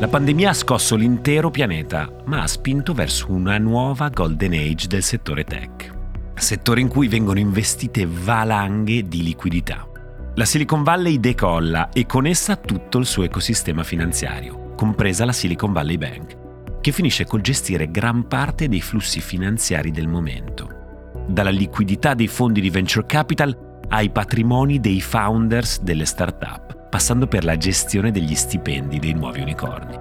La 0.00 0.06
pandemia 0.06 0.50
ha 0.50 0.54
scosso 0.54 0.94
l'intero 0.94 1.50
pianeta, 1.50 2.08
ma 2.26 2.42
ha 2.42 2.46
spinto 2.46 2.94
verso 2.94 3.32
una 3.32 3.58
nuova 3.58 4.10
golden 4.10 4.52
age 4.52 4.86
del 4.86 5.02
settore 5.02 5.42
tech, 5.42 5.92
settore 6.36 6.80
in 6.80 6.86
cui 6.86 7.08
vengono 7.08 7.40
investite 7.40 8.06
valanghe 8.08 9.08
di 9.08 9.24
liquidità. 9.24 9.84
La 10.36 10.44
Silicon 10.44 10.84
Valley 10.84 11.18
decolla 11.18 11.88
e 11.88 12.06
con 12.06 12.26
essa 12.26 12.54
tutto 12.54 12.98
il 12.98 13.06
suo 13.06 13.24
ecosistema 13.24 13.82
finanziario, 13.82 14.72
compresa 14.76 15.24
la 15.24 15.32
Silicon 15.32 15.72
Valley 15.72 15.98
Bank, 15.98 16.36
che 16.80 16.92
finisce 16.92 17.24
col 17.24 17.40
gestire 17.40 17.90
gran 17.90 18.28
parte 18.28 18.68
dei 18.68 18.80
flussi 18.80 19.20
finanziari 19.20 19.90
del 19.90 20.06
momento. 20.06 21.10
Dalla 21.26 21.50
liquidità 21.50 22.14
dei 22.14 22.28
fondi 22.28 22.60
di 22.60 22.70
venture 22.70 23.04
capital 23.04 23.82
ai 23.88 24.10
patrimoni 24.10 24.78
dei 24.78 25.00
founders 25.00 25.80
delle 25.80 26.04
start-up 26.04 26.77
passando 26.88 27.26
per 27.26 27.44
la 27.44 27.56
gestione 27.56 28.10
degli 28.10 28.34
stipendi 28.34 28.98
dei 28.98 29.12
nuovi 29.12 29.40
unicorni. 29.40 29.98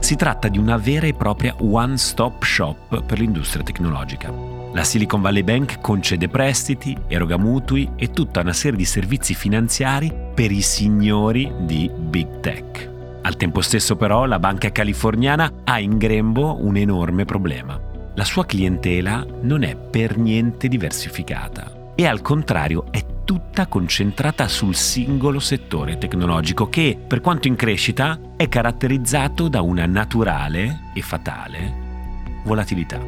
Si 0.00 0.16
tratta 0.16 0.48
di 0.48 0.58
una 0.58 0.76
vera 0.76 1.06
e 1.06 1.14
propria 1.14 1.54
one-stop 1.58 2.42
shop 2.42 3.02
per 3.02 3.18
l'industria 3.18 3.64
tecnologica. 3.64 4.32
La 4.72 4.84
Silicon 4.84 5.20
Valley 5.20 5.42
Bank 5.42 5.80
concede 5.80 6.28
prestiti, 6.28 6.96
eroga 7.08 7.36
mutui 7.36 7.90
e 7.96 8.10
tutta 8.10 8.40
una 8.40 8.52
serie 8.52 8.78
di 8.78 8.84
servizi 8.84 9.34
finanziari 9.34 10.12
per 10.34 10.52
i 10.52 10.60
signori 10.60 11.52
di 11.60 11.90
Big 11.94 12.40
Tech. 12.40 12.90
Al 13.22 13.36
tempo 13.36 13.60
stesso 13.60 13.96
però 13.96 14.24
la 14.24 14.38
banca 14.38 14.70
californiana 14.70 15.52
ha 15.64 15.80
in 15.80 15.98
grembo 15.98 16.58
un 16.64 16.76
enorme 16.76 17.24
problema. 17.24 17.78
La 18.14 18.24
sua 18.24 18.46
clientela 18.46 19.26
non 19.42 19.62
è 19.62 19.76
per 19.76 20.16
niente 20.16 20.68
diversificata 20.68 21.92
e 21.94 22.06
al 22.06 22.22
contrario 22.22 22.86
è 22.90 23.04
tutta 23.28 23.66
concentrata 23.66 24.48
sul 24.48 24.74
singolo 24.74 25.38
settore 25.38 25.98
tecnologico 25.98 26.70
che, 26.70 26.98
per 27.06 27.20
quanto 27.20 27.46
in 27.46 27.56
crescita, 27.56 28.18
è 28.38 28.48
caratterizzato 28.48 29.48
da 29.48 29.60
una 29.60 29.84
naturale 29.84 30.84
e 30.94 31.02
fatale 31.02 32.40
volatilità. 32.42 32.98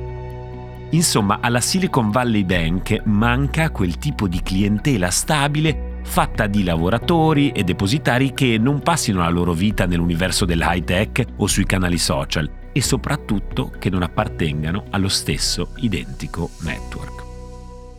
Insomma, 0.91 1.39
alla 1.41 1.63
Silicon 1.63 2.11
Valley 2.11 2.45
Bank 2.45 3.01
manca 3.05 3.71
quel 3.71 3.97
tipo 3.97 4.29
di 4.29 4.43
clientela 4.43 5.11
stabile 5.11 6.01
fatta 6.03 6.47
di 6.47 6.65
lavoratori 6.65 7.51
e 7.53 7.65
depositari 7.65 8.35
che 8.35 8.59
non 8.59 8.83
passino 8.83 9.21
la 9.21 9.31
loro 9.31 9.55
vita 9.55 9.87
nell'universo 9.87 10.45
dell'high 10.45 10.85
tech 10.85 11.25
o 11.37 11.47
sui 11.47 11.65
canali 11.65 11.97
social 11.97 12.51
e 12.73 12.83
soprattutto 12.83 13.73
che 13.79 13.89
non 13.89 14.03
appartengano 14.03 14.85
allo 14.91 15.09
stesso 15.09 15.71
identico 15.77 16.51
network. 16.61 17.25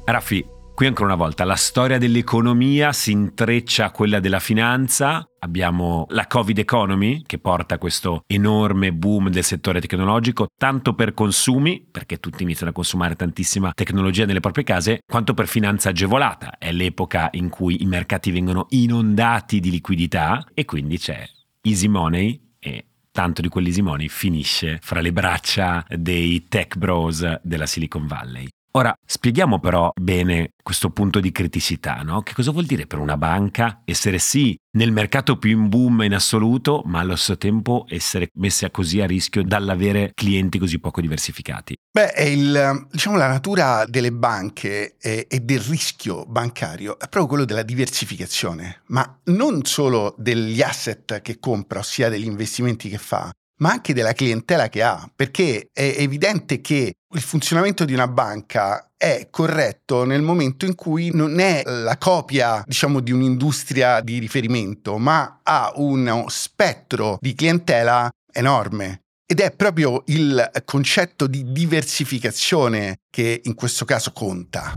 Raffi, 0.05 0.50
Qui 0.81 0.89
ancora 0.89 1.13
una 1.13 1.23
volta 1.23 1.43
la 1.43 1.53
storia 1.53 1.99
dell'economia 1.99 2.91
si 2.91 3.11
intreccia 3.11 3.85
a 3.85 3.91
quella 3.91 4.19
della 4.19 4.39
finanza. 4.39 5.23
Abbiamo 5.41 6.07
la 6.09 6.25
Covid 6.25 6.57
economy 6.57 7.21
che 7.21 7.37
porta 7.37 7.75
a 7.75 7.77
questo 7.77 8.23
enorme 8.25 8.91
boom 8.91 9.29
del 9.29 9.43
settore 9.43 9.79
tecnologico, 9.79 10.47
tanto 10.57 10.95
per 10.95 11.13
consumi, 11.13 11.85
perché 11.91 12.17
tutti 12.17 12.41
iniziano 12.41 12.71
a 12.71 12.73
consumare 12.73 13.15
tantissima 13.15 13.73
tecnologia 13.75 14.25
nelle 14.25 14.39
proprie 14.39 14.63
case, 14.63 15.01
quanto 15.05 15.35
per 15.35 15.47
finanza 15.47 15.89
agevolata. 15.89 16.57
È 16.57 16.71
l'epoca 16.71 17.29
in 17.33 17.49
cui 17.49 17.83
i 17.83 17.85
mercati 17.85 18.31
vengono 18.31 18.65
inondati 18.69 19.59
di 19.59 19.69
liquidità 19.69 20.43
e 20.51 20.65
quindi 20.65 20.97
c'è 20.97 21.23
easy 21.61 21.89
money 21.89 22.55
e 22.57 22.87
tanto 23.11 23.41
di 23.41 23.49
quell'easy 23.49 23.81
money 23.81 24.07
finisce 24.07 24.79
fra 24.81 24.99
le 24.99 25.13
braccia 25.13 25.85
dei 25.95 26.47
tech 26.47 26.75
bros 26.75 27.39
della 27.43 27.67
Silicon 27.67 28.07
Valley. 28.07 28.49
Ora, 28.73 28.95
spieghiamo 29.05 29.59
però 29.59 29.91
bene 29.99 30.53
questo 30.63 30.91
punto 30.91 31.19
di 31.19 31.33
criticità, 31.33 31.95
no? 32.03 32.21
Che 32.21 32.33
cosa 32.33 32.51
vuol 32.51 32.65
dire 32.65 32.87
per 32.87 32.99
una 32.99 33.17
banca 33.17 33.81
essere 33.83 34.17
sì 34.17 34.57
nel 34.77 34.93
mercato 34.93 35.37
più 35.37 35.51
in 35.51 35.67
boom 35.67 36.03
in 36.03 36.13
assoluto, 36.13 36.81
ma 36.85 36.99
allo 36.99 37.17
stesso 37.17 37.37
tempo 37.37 37.85
essere 37.89 38.29
messa 38.35 38.71
così 38.71 39.01
a 39.01 39.05
rischio 39.05 39.43
dall'avere 39.43 40.11
clienti 40.13 40.57
così 40.57 40.79
poco 40.79 41.01
diversificati? 41.01 41.75
Beh, 41.91 42.13
il, 42.31 42.87
diciamo, 42.89 43.17
la 43.17 43.27
natura 43.27 43.83
delle 43.85 44.13
banche 44.13 44.95
e, 45.01 45.27
e 45.29 45.39
del 45.41 45.59
rischio 45.59 46.25
bancario 46.25 46.93
è 46.93 47.09
proprio 47.09 47.27
quello 47.27 47.45
della 47.45 47.63
diversificazione, 47.63 48.83
ma 48.87 49.19
non 49.25 49.65
solo 49.65 50.15
degli 50.17 50.61
asset 50.61 51.21
che 51.21 51.39
compra, 51.39 51.79
ossia 51.79 52.07
degli 52.07 52.23
investimenti 52.23 52.87
che 52.87 52.97
fa, 52.97 53.29
ma 53.61 53.71
anche 53.71 53.93
della 53.93 54.13
clientela 54.13 54.69
che 54.69 54.83
ha, 54.83 55.09
perché 55.15 55.69
è 55.71 55.95
evidente 55.97 56.61
che 56.61 56.93
il 57.13 57.21
funzionamento 57.21 57.85
di 57.85 57.93
una 57.93 58.07
banca 58.07 58.91
è 58.97 59.27
corretto 59.29 60.03
nel 60.03 60.21
momento 60.21 60.65
in 60.65 60.75
cui 60.75 61.11
non 61.13 61.39
è 61.39 61.63
la 61.65 61.97
copia, 61.97 62.63
diciamo, 62.65 62.99
di 62.99 63.11
un'industria 63.11 64.01
di 64.01 64.19
riferimento, 64.19 64.97
ma 64.97 65.39
ha 65.43 65.73
uno 65.75 66.25
spettro 66.27 67.17
di 67.19 67.33
clientela 67.33 68.09
enorme. 68.31 69.01
Ed 69.25 69.39
è 69.39 69.51
proprio 69.51 70.03
il 70.07 70.51
concetto 70.65 71.25
di 71.25 71.51
diversificazione 71.51 72.97
che 73.09 73.41
in 73.43 73.55
questo 73.55 73.85
caso 73.85 74.11
conta. 74.11 74.73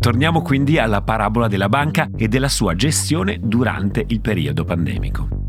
Torniamo 0.00 0.42
quindi 0.42 0.78
alla 0.78 1.02
parabola 1.02 1.46
della 1.46 1.68
banca 1.68 2.08
e 2.16 2.26
della 2.26 2.48
sua 2.48 2.74
gestione 2.74 3.38
durante 3.40 4.04
il 4.08 4.20
periodo 4.20 4.64
pandemico. 4.64 5.39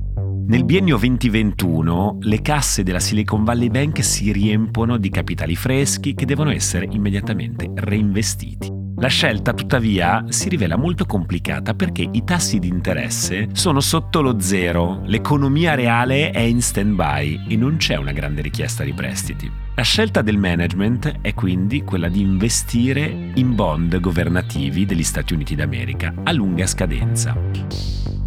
Nel 0.47 0.65
biennio 0.65 0.97
2021 0.97 2.17
le 2.21 2.41
casse 2.41 2.83
della 2.83 2.99
Silicon 2.99 3.43
Valley 3.43 3.69
Bank 3.69 4.03
si 4.03 4.31
riempono 4.31 4.97
di 4.97 5.09
capitali 5.09 5.55
freschi 5.55 6.13
che 6.13 6.25
devono 6.25 6.51
essere 6.51 6.87
immediatamente 6.89 7.71
reinvestiti. 7.73 8.80
La 9.01 9.07
scelta 9.07 9.55
tuttavia 9.55 10.25
si 10.29 10.47
rivela 10.47 10.77
molto 10.77 11.07
complicata 11.07 11.73
perché 11.73 12.07
i 12.11 12.23
tassi 12.23 12.59
di 12.59 12.67
interesse 12.67 13.47
sono 13.53 13.79
sotto 13.79 14.21
lo 14.21 14.39
zero, 14.39 15.01
l'economia 15.05 15.73
reale 15.73 16.29
è 16.29 16.41
in 16.41 16.61
stand-by 16.61 17.45
e 17.47 17.55
non 17.55 17.77
c'è 17.77 17.95
una 17.95 18.11
grande 18.11 18.43
richiesta 18.43 18.83
di 18.83 18.93
prestiti. 18.93 19.51
La 19.73 19.81
scelta 19.81 20.21
del 20.21 20.37
management 20.37 21.21
è 21.21 21.33
quindi 21.33 21.81
quella 21.81 22.09
di 22.09 22.21
investire 22.21 23.31
in 23.33 23.55
bond 23.55 23.99
governativi 23.99 24.85
degli 24.85 25.03
Stati 25.03 25.33
Uniti 25.33 25.55
d'America 25.55 26.13
a 26.23 26.31
lunga 26.31 26.67
scadenza, 26.67 27.35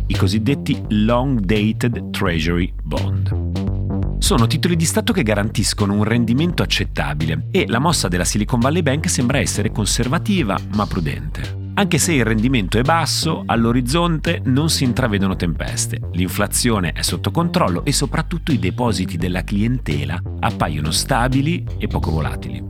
i 0.08 0.16
cosiddetti 0.16 0.82
Long 0.88 1.38
Dated 1.38 2.10
Treasury 2.10 2.74
Bond. 2.82 3.83
Sono 4.18 4.46
titoli 4.46 4.76
di 4.76 4.84
Stato 4.84 5.12
che 5.12 5.22
garantiscono 5.22 5.92
un 5.92 6.04
rendimento 6.04 6.62
accettabile 6.62 7.48
e 7.50 7.66
la 7.68 7.78
mossa 7.78 8.08
della 8.08 8.24
Silicon 8.24 8.60
Valley 8.60 8.82
Bank 8.82 9.08
sembra 9.08 9.38
essere 9.38 9.70
conservativa 9.70 10.58
ma 10.74 10.86
prudente. 10.86 11.62
Anche 11.74 11.98
se 11.98 12.12
il 12.12 12.24
rendimento 12.24 12.78
è 12.78 12.82
basso, 12.82 13.42
all'orizzonte 13.44 14.40
non 14.44 14.70
si 14.70 14.84
intravedono 14.84 15.34
tempeste, 15.34 16.00
l'inflazione 16.12 16.92
è 16.92 17.02
sotto 17.02 17.32
controllo 17.32 17.84
e 17.84 17.92
soprattutto 17.92 18.52
i 18.52 18.60
depositi 18.60 19.16
della 19.16 19.42
clientela 19.42 20.20
appaiono 20.40 20.92
stabili 20.92 21.64
e 21.78 21.88
poco 21.88 22.12
volatili. 22.12 22.62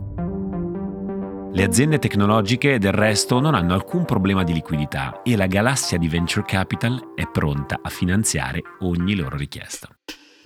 Le 1.53 1.63
aziende 1.63 1.99
tecnologiche 1.99 2.79
del 2.79 2.91
resto 2.91 3.39
non 3.39 3.55
hanno 3.55 3.75
alcun 3.75 4.03
problema 4.03 4.43
di 4.43 4.51
liquidità 4.51 5.21
e 5.23 5.37
la 5.37 5.45
galassia 5.45 5.97
di 5.97 6.09
venture 6.09 6.45
capital 6.45 7.13
è 7.15 7.29
pronta 7.31 7.79
a 7.81 7.89
finanziare 7.89 8.61
ogni 8.79 9.15
loro 9.15 9.37
richiesta. 9.37 9.87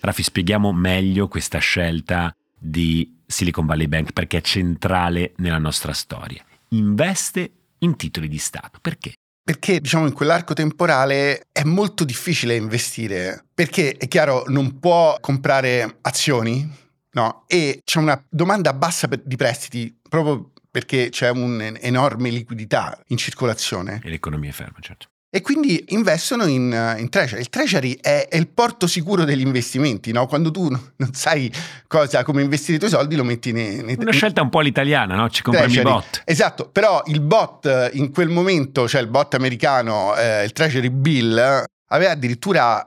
Raffi, 0.02 0.24
spieghiamo 0.24 0.72
meglio 0.72 1.28
questa 1.28 1.60
scelta 1.60 2.34
di 2.58 3.18
Silicon 3.26 3.66
Valley 3.66 3.88
Bank 3.88 4.12
perché 4.14 4.38
è 4.38 4.42
centrale 4.42 5.34
nella 5.38 5.58
nostra 5.58 5.94
storia. 5.94 6.44
Investe 6.70 7.52
in 7.80 7.96
titoli 7.96 8.28
di 8.28 8.38
Stato. 8.38 8.80
Perché? 8.82 9.14
Perché 9.44 9.80
diciamo 9.80 10.06
in 10.06 10.14
quell'arco 10.14 10.54
temporale 10.54 11.48
è 11.52 11.64
molto 11.64 12.04
difficile 12.04 12.56
investire, 12.56 13.46
perché 13.54 13.94
è 13.94 14.08
chiaro 14.08 14.44
non 14.48 14.80
può 14.80 15.18
comprare 15.20 15.98
azioni, 16.02 16.70
no? 17.12 17.44
E 17.48 17.82
c'è 17.84 18.00
una 18.00 18.24
domanda 18.30 18.74
bassa 18.74 19.08
di 19.08 19.36
prestiti 19.36 19.98
proprio 20.08 20.52
perché 20.70 21.10
c'è 21.10 21.30
un'enorme 21.30 22.30
liquidità 22.30 23.02
in 23.08 23.18
circolazione. 23.18 24.02
E 24.04 24.10
l'economia 24.10 24.52
è 24.52 24.54
ferma, 24.54 24.78
certo 24.82 25.09
e 25.32 25.42
quindi 25.42 25.84
investono 25.90 26.46
in, 26.46 26.96
in, 26.98 27.10
treasury. 27.10 27.42
Il 27.42 27.50
treasury 27.50 27.98
è, 28.02 28.28
è, 28.28 28.36
il 28.36 28.48
porto 28.48 28.88
sicuro 28.88 29.26
degli 29.26 29.42
investimenti, 29.42 30.12
no? 30.12 30.26
Quando 30.26 30.50
tu 30.50 30.68
non 30.70 31.14
sai 31.14 31.52
cosa, 31.88 32.24
come 32.24 32.42
investire 32.42 32.78
i 32.78 32.80
tuoi 32.80 32.90
soldi, 32.90 33.16
lo 33.16 33.24
metti 33.24 33.52
nei... 33.52 33.84
nei 33.84 33.96
Una 34.00 34.12
scelta 34.12 34.42
un 34.42 34.50
po' 34.50 34.62
l'italiana, 34.62 35.16
no? 35.16 35.30
Ci 35.30 35.44
compriamo 35.44 35.72
i 35.72 35.82
bot. 35.82 36.24
Esatto, 36.26 36.68
però 36.70 37.04
il 37.06 37.22
bot 37.22 37.92
in 37.94 38.12
quel 38.12 38.30
momento, 38.30 38.88
cioè 38.88 39.02
il 39.02 39.08
bot 39.08 39.36
americano, 39.36 40.16
eh, 40.16 40.44
il 40.44 40.52
treasury 40.52 40.90
bill, 40.90 41.64
aveva 41.90 42.12
addirittura, 42.12 42.86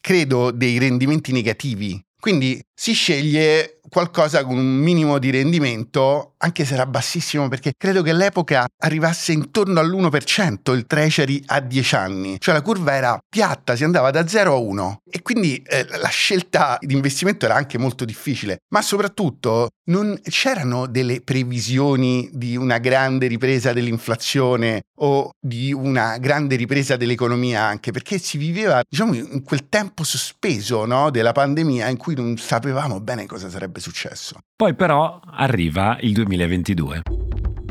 credo, 0.00 0.50
dei 0.50 0.78
rendimenti 0.78 1.30
negativi. 1.32 2.02
Quindi 2.18 2.64
si 2.72 2.92
sceglie 2.92 3.80
qualcosa 3.92 4.42
con 4.42 4.56
un 4.56 4.76
minimo 4.78 5.18
di 5.18 5.28
rendimento, 5.28 6.32
anche 6.38 6.64
se 6.64 6.72
era 6.72 6.86
bassissimo, 6.86 7.48
perché 7.48 7.74
credo 7.76 8.00
che 8.00 8.08
all'epoca 8.08 8.66
arrivasse 8.78 9.32
intorno 9.32 9.80
all'1% 9.80 10.74
il 10.74 10.86
Treasury 10.86 11.42
a 11.44 11.60
10 11.60 11.94
anni, 11.94 12.36
cioè 12.40 12.54
la 12.54 12.62
curva 12.62 12.94
era 12.94 13.18
piatta, 13.28 13.76
si 13.76 13.84
andava 13.84 14.10
da 14.10 14.26
0 14.26 14.54
a 14.54 14.56
1 14.56 15.02
e 15.10 15.20
quindi 15.20 15.62
eh, 15.66 15.86
la 15.98 16.08
scelta 16.08 16.78
di 16.80 16.94
investimento 16.94 17.44
era 17.44 17.54
anche 17.54 17.76
molto 17.76 18.06
difficile, 18.06 18.60
ma 18.72 18.80
soprattutto 18.80 19.68
non 19.90 20.18
c'erano 20.22 20.86
delle 20.86 21.20
previsioni 21.20 22.30
di 22.32 22.56
una 22.56 22.78
grande 22.78 23.26
ripresa 23.26 23.74
dell'inflazione 23.74 24.84
o 25.00 25.32
di 25.38 25.72
una 25.72 26.16
grande 26.18 26.56
ripresa 26.56 26.96
dell'economia 26.96 27.62
anche 27.64 27.90
perché 27.90 28.18
si 28.18 28.38
viveva 28.38 28.82
diciamo 28.88 29.14
in 29.14 29.42
quel 29.42 29.68
tempo 29.68 30.04
sospeso 30.04 30.86
no, 30.86 31.10
della 31.10 31.32
pandemia 31.32 31.88
in 31.88 31.96
cui 31.96 32.14
non 32.14 32.36
sapevamo 32.38 33.00
bene 33.00 33.26
cosa 33.26 33.50
sarebbe 33.50 33.80
successo. 33.82 34.38
Poi 34.56 34.74
però 34.74 35.20
arriva 35.24 35.98
il 36.00 36.12
2022. 36.14 37.02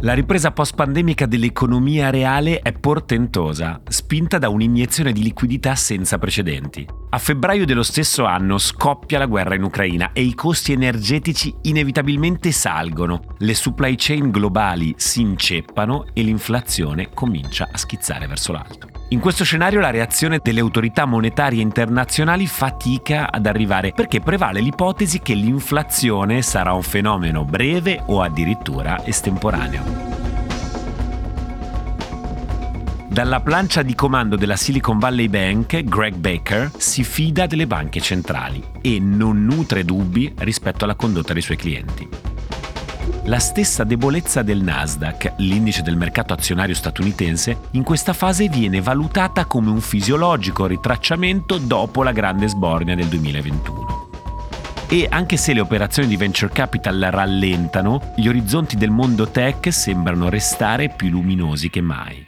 La 0.04 0.14
ripresa 0.14 0.52
post-pandemica 0.52 1.28
dell'economia 1.28 2.10
reale 2.10 2.62
è 2.62 2.72
portentosa, 2.72 3.82
spinta 3.88 4.40
da 4.40 4.50
un'iniezione 4.50 5.12
di 5.12 5.22
liquidità 5.22 5.76
senza 5.76 6.18
precedenti. 6.18 6.88
A 7.12 7.18
febbraio 7.20 7.68
dello 7.68 7.84
stesso 7.84 8.26
anno 8.26 8.58
scoppia 8.58 9.20
la 9.20 9.28
guerra 9.28 9.54
in 9.54 9.62
Ucraina 9.62 10.12
e 10.12 10.24
i 10.24 10.34
costi 10.34 10.72
energetici 10.72 11.54
inevitabilmente 11.64 12.52
salgono, 12.52 13.36
le 13.38 13.54
supply 13.54 13.94
chain 13.96 14.32
globali 14.32 14.96
si 14.98 15.22
inceppano 15.22 16.08
e 16.14 16.24
l'inflazione 16.24 17.12
comincia 17.14 17.70
a 17.72 17.78
schizzare 17.78 18.26
verso 18.26 18.54
l'alto. 18.54 19.01
In 19.12 19.20
questo 19.20 19.44
scenario 19.44 19.82
la 19.82 19.90
reazione 19.90 20.40
delle 20.42 20.62
autorità 20.62 21.04
monetarie 21.04 21.62
internazionali 21.62 22.48
fatica 22.48 23.30
ad 23.30 23.46
arrivare 23.46 23.92
perché 23.92 24.22
prevale 24.22 24.62
l'ipotesi 24.62 25.20
che 25.20 25.34
l'inflazione 25.34 26.42
sarà 26.42 26.72
un 26.72 26.82
fenomeno 26.82 27.44
breve 27.44 28.02
o 28.06 28.22
addirittura 28.22 29.06
estemporaneo. 29.06 29.84
Dalla 33.10 33.42
plancia 33.42 33.82
di 33.82 33.96
comando 33.96 34.38
della 34.38 34.56
Silicon 34.56 34.98
Valley 34.98 35.28
Bank, 35.28 35.84
Greg 35.84 36.16
Baker 36.16 36.72
si 36.78 37.04
fida 37.04 37.48
delle 37.48 37.68
banche 37.68 38.00
centrali 38.00 38.64
e 38.80 38.98
non 39.02 39.44
nutre 39.44 39.84
dubbi 39.84 40.34
rispetto 40.38 40.86
alla 40.86 40.96
condotta 40.96 41.34
dei 41.34 41.42
suoi 41.42 41.58
clienti. 41.58 42.31
La 43.26 43.38
stessa 43.38 43.84
debolezza 43.84 44.42
del 44.42 44.64
Nasdaq, 44.64 45.34
l'indice 45.38 45.84
del 45.84 45.96
mercato 45.96 46.34
azionario 46.34 46.74
statunitense, 46.74 47.68
in 47.72 47.84
questa 47.84 48.14
fase 48.14 48.50
viene 48.50 48.82
valutata 48.82 49.46
come 49.46 49.70
un 49.70 49.80
fisiologico 49.80 50.66
ritracciamento 50.66 51.60
dopo 51.60 52.02
la 52.02 52.14
grande 52.14 52.48
sbornia 52.48 52.96
del 52.96 53.06
2021. 53.06 54.10
E 54.90 55.08
anche 55.08 55.38
se 55.38 55.54
le 55.54 55.60
operazioni 55.60 56.08
di 56.08 56.18
venture 56.18 56.52
capital 56.52 57.00
rallentano, 57.12 58.14
gli 58.16 58.28
orizzonti 58.28 58.76
del 58.76 58.90
mondo 58.90 59.30
tech 59.30 59.72
sembrano 59.72 60.28
restare 60.28 60.90
più 60.90 61.10
luminosi 61.10 61.70
che 61.70 61.82
mai. 61.82 62.26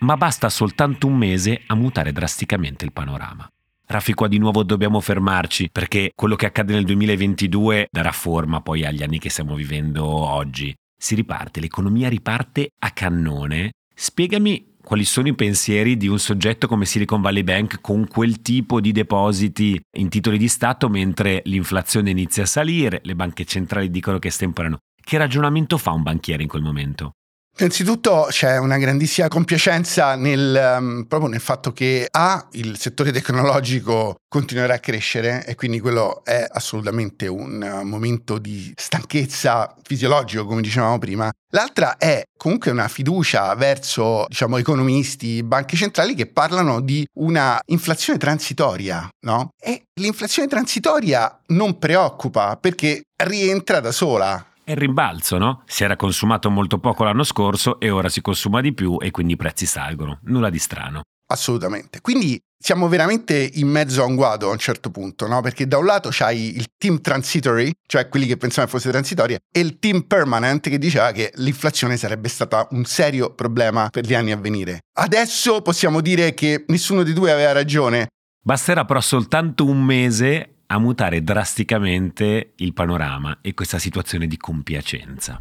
Ma 0.00 0.16
basta 0.18 0.50
soltanto 0.50 1.06
un 1.06 1.16
mese 1.16 1.62
a 1.66 1.74
mutare 1.74 2.12
drasticamente 2.12 2.84
il 2.84 2.92
panorama. 2.92 3.48
Raffi, 3.90 4.12
qua 4.12 4.28
di 4.28 4.36
nuovo 4.36 4.64
dobbiamo 4.64 5.00
fermarci 5.00 5.70
perché 5.72 6.10
quello 6.14 6.36
che 6.36 6.44
accade 6.44 6.74
nel 6.74 6.84
2022 6.84 7.88
darà 7.90 8.12
forma 8.12 8.60
poi 8.60 8.84
agli 8.84 9.02
anni 9.02 9.18
che 9.18 9.30
stiamo 9.30 9.54
vivendo 9.54 10.04
oggi. 10.04 10.74
Si 10.94 11.14
riparte, 11.14 11.58
l'economia 11.58 12.10
riparte 12.10 12.68
a 12.80 12.90
cannone. 12.90 13.72
Spiegami 13.94 14.74
quali 14.82 15.04
sono 15.04 15.28
i 15.28 15.34
pensieri 15.34 15.96
di 15.96 16.06
un 16.06 16.18
soggetto 16.18 16.68
come 16.68 16.84
Silicon 16.84 17.22
Valley 17.22 17.42
Bank 17.42 17.80
con 17.80 18.06
quel 18.06 18.42
tipo 18.42 18.78
di 18.82 18.92
depositi 18.92 19.80
in 19.96 20.10
titoli 20.10 20.36
di 20.36 20.48
Stato 20.48 20.90
mentre 20.90 21.40
l'inflazione 21.46 22.10
inizia 22.10 22.42
a 22.42 22.46
salire, 22.46 23.00
le 23.04 23.14
banche 23.14 23.46
centrali 23.46 23.90
dicono 23.90 24.18
che 24.18 24.28
stemperano. 24.28 24.80
Che 25.02 25.16
ragionamento 25.16 25.78
fa 25.78 25.92
un 25.92 26.02
banchiere 26.02 26.42
in 26.42 26.48
quel 26.48 26.62
momento? 26.62 27.12
Innanzitutto 27.60 28.28
c'è 28.30 28.56
una 28.56 28.78
grandissima 28.78 29.26
compiacenza 29.26 30.14
nel, 30.14 30.76
um, 30.78 31.06
proprio 31.08 31.28
nel 31.28 31.40
fatto 31.40 31.72
che 31.72 32.06
A, 32.08 32.46
il 32.52 32.78
settore 32.78 33.10
tecnologico 33.10 34.14
continuerà 34.28 34.74
a 34.74 34.78
crescere 34.78 35.44
e 35.44 35.56
quindi 35.56 35.80
quello 35.80 36.24
è 36.24 36.46
assolutamente 36.48 37.26
un 37.26 37.60
uh, 37.60 37.84
momento 37.84 38.38
di 38.38 38.72
stanchezza 38.76 39.74
fisiologico, 39.82 40.46
come 40.46 40.60
dicevamo 40.60 40.98
prima. 40.98 41.32
L'altra 41.50 41.96
è 41.96 42.22
comunque 42.36 42.70
una 42.70 42.86
fiducia 42.86 43.52
verso, 43.56 44.26
diciamo, 44.28 44.56
economisti, 44.56 45.42
banche 45.42 45.74
centrali 45.74 46.14
che 46.14 46.26
parlano 46.26 46.80
di 46.80 47.04
una 47.14 47.58
inflazione 47.72 48.20
transitoria, 48.20 49.08
no? 49.26 49.48
E 49.60 49.82
l'inflazione 50.00 50.46
transitoria 50.46 51.40
non 51.48 51.76
preoccupa 51.78 52.56
perché 52.56 53.02
rientra 53.16 53.80
da 53.80 53.90
sola 53.90 54.46
è 54.68 54.72
il 54.72 54.76
rimbalzo, 54.76 55.38
no? 55.38 55.62
Si 55.64 55.82
era 55.82 55.96
consumato 55.96 56.50
molto 56.50 56.78
poco 56.78 57.02
l'anno 57.02 57.24
scorso 57.24 57.80
e 57.80 57.88
ora 57.88 58.10
si 58.10 58.20
consuma 58.20 58.60
di 58.60 58.74
più 58.74 58.98
e 59.00 59.10
quindi 59.10 59.32
i 59.32 59.36
prezzi 59.36 59.64
salgono. 59.64 60.18
Nulla 60.24 60.50
di 60.50 60.58
strano. 60.58 61.00
Assolutamente. 61.30 62.02
Quindi 62.02 62.38
siamo 62.58 62.86
veramente 62.86 63.50
in 63.54 63.66
mezzo 63.66 64.02
a 64.02 64.04
un 64.04 64.14
guado 64.14 64.48
a 64.48 64.52
un 64.52 64.58
certo 64.58 64.90
punto, 64.90 65.26
no? 65.26 65.40
Perché 65.40 65.66
da 65.66 65.78
un 65.78 65.86
lato 65.86 66.10
c'hai 66.12 66.54
il 66.56 66.66
team 66.76 67.00
transitory, 67.00 67.70
cioè 67.86 68.10
quelli 68.10 68.26
che 68.26 68.36
pensavano 68.36 68.70
fosse 68.70 68.90
transitoria, 68.90 69.38
e 69.50 69.60
il 69.60 69.78
team 69.78 70.02
permanent 70.02 70.68
che 70.68 70.76
diceva 70.76 71.12
che 71.12 71.32
l'inflazione 71.36 71.96
sarebbe 71.96 72.28
stata 72.28 72.68
un 72.72 72.84
serio 72.84 73.32
problema 73.32 73.88
per 73.90 74.04
gli 74.04 74.14
anni 74.14 74.32
a 74.32 74.36
venire. 74.36 74.80
Adesso 74.98 75.62
possiamo 75.62 76.02
dire 76.02 76.34
che 76.34 76.64
nessuno 76.68 77.04
di 77.04 77.14
due 77.14 77.32
aveva 77.32 77.52
ragione. 77.52 78.08
Basterà 78.44 78.84
però 78.84 79.00
soltanto 79.00 79.64
un 79.64 79.82
mese 79.82 80.57
a 80.70 80.78
mutare 80.78 81.22
drasticamente 81.22 82.52
il 82.56 82.74
panorama 82.74 83.38
e 83.40 83.54
questa 83.54 83.78
situazione 83.78 84.26
di 84.26 84.36
compiacenza. 84.36 85.40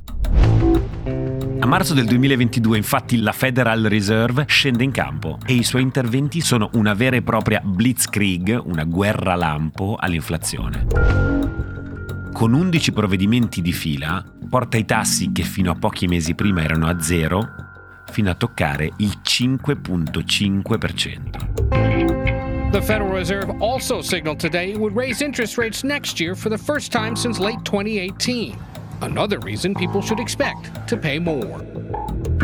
A 1.60 1.66
marzo 1.66 1.94
del 1.94 2.06
2022 2.06 2.78
infatti 2.78 3.18
la 3.18 3.34
Federal 3.34 3.84
Reserve 3.84 4.46
scende 4.48 4.86
in 4.86 4.92
campo 4.92 5.38
e 5.46 5.54
i 5.54 5.64
suoi 5.64 5.82
interventi 5.82 6.40
sono 6.40 6.70
una 6.74 6.94
vera 6.94 7.18
e 7.18 7.24
propria 7.24 7.60
blitzkrieg, 7.62 8.62
una 8.64 8.86
guerra 8.86 9.36
lampo 9.36 9.98
all'inflazione. 10.00 10.86
con 12.32 12.54
11 12.54 12.92
provvedimenti 12.92 13.62
di 13.62 13.74
fila, 13.74 14.24
porta 14.48 14.78
i 14.78 14.86
tassi 14.86 15.32
che 15.32 15.42
fino 15.42 15.72
a 15.72 15.76
pochi 15.76 16.06
mesi 16.08 16.36
prima 16.36 16.64
erano 16.64 16.88
a 16.88 17.02
zero 17.02 17.66
fino 18.12 18.30
a 18.30 18.36
toccare 18.36 18.92
il 18.98 19.18
5.5%. 19.24 21.97
The 22.78 22.86
Federal 22.86 23.10
Reserve 23.10 23.60
also 23.60 24.04
signaled 24.04 24.40
today 24.40 24.70
it 24.70 24.78
would 24.78 24.96
raise 24.96 25.24
interest 25.24 25.58
rates 25.58 25.84
next 25.84 26.20
year 26.20 26.36
for 26.36 26.50
the 26.50 26.60
first 26.60 26.92
time 26.92 27.16
since 27.16 27.40
late 27.40 27.58
2018. 27.64 28.56
Another 29.02 29.40
reason 29.40 29.74
people 29.74 30.00
should 30.00 30.20
expect 30.20 30.88
to 30.88 30.96
pay 30.96 31.18
more. 31.18 31.66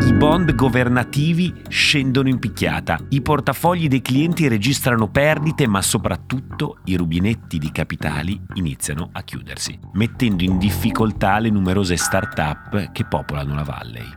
I 0.00 0.12
bond 0.12 0.52
governativi 0.56 1.62
scendono 1.68 2.28
in 2.28 2.40
picchiata, 2.40 2.98
i 3.10 3.22
portafogli 3.22 3.86
dei 3.86 4.02
clienti 4.02 4.48
registrano 4.48 5.08
perdite, 5.08 5.68
ma 5.68 5.80
soprattutto 5.80 6.78
i 6.86 6.96
rubinetti 6.96 7.58
di 7.58 7.70
capitali 7.70 8.36
iniziano 8.54 9.10
a 9.12 9.22
chiudersi, 9.22 9.78
mettendo 9.92 10.42
in 10.42 10.58
difficoltà 10.58 11.38
le 11.38 11.50
numerose 11.50 11.96
start-up 11.96 12.90
che 12.90 13.04
popolano 13.04 13.54
la 13.54 13.62
Valley. 13.62 14.08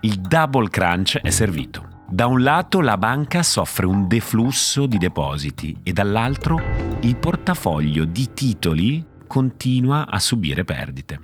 Il 0.00 0.20
double 0.20 0.70
crunch 0.70 1.18
è 1.18 1.28
servito. 1.28 1.99
Da 2.12 2.26
un 2.26 2.42
lato 2.42 2.80
la 2.80 2.98
banca 2.98 3.44
soffre 3.44 3.86
un 3.86 4.08
deflusso 4.08 4.86
di 4.86 4.98
depositi 4.98 5.76
e 5.84 5.92
dall'altro 5.92 6.60
il 7.02 7.16
portafoglio 7.16 8.04
di 8.04 8.32
titoli 8.34 9.06
continua 9.28 10.08
a 10.08 10.18
subire 10.18 10.64
perdite. 10.64 11.20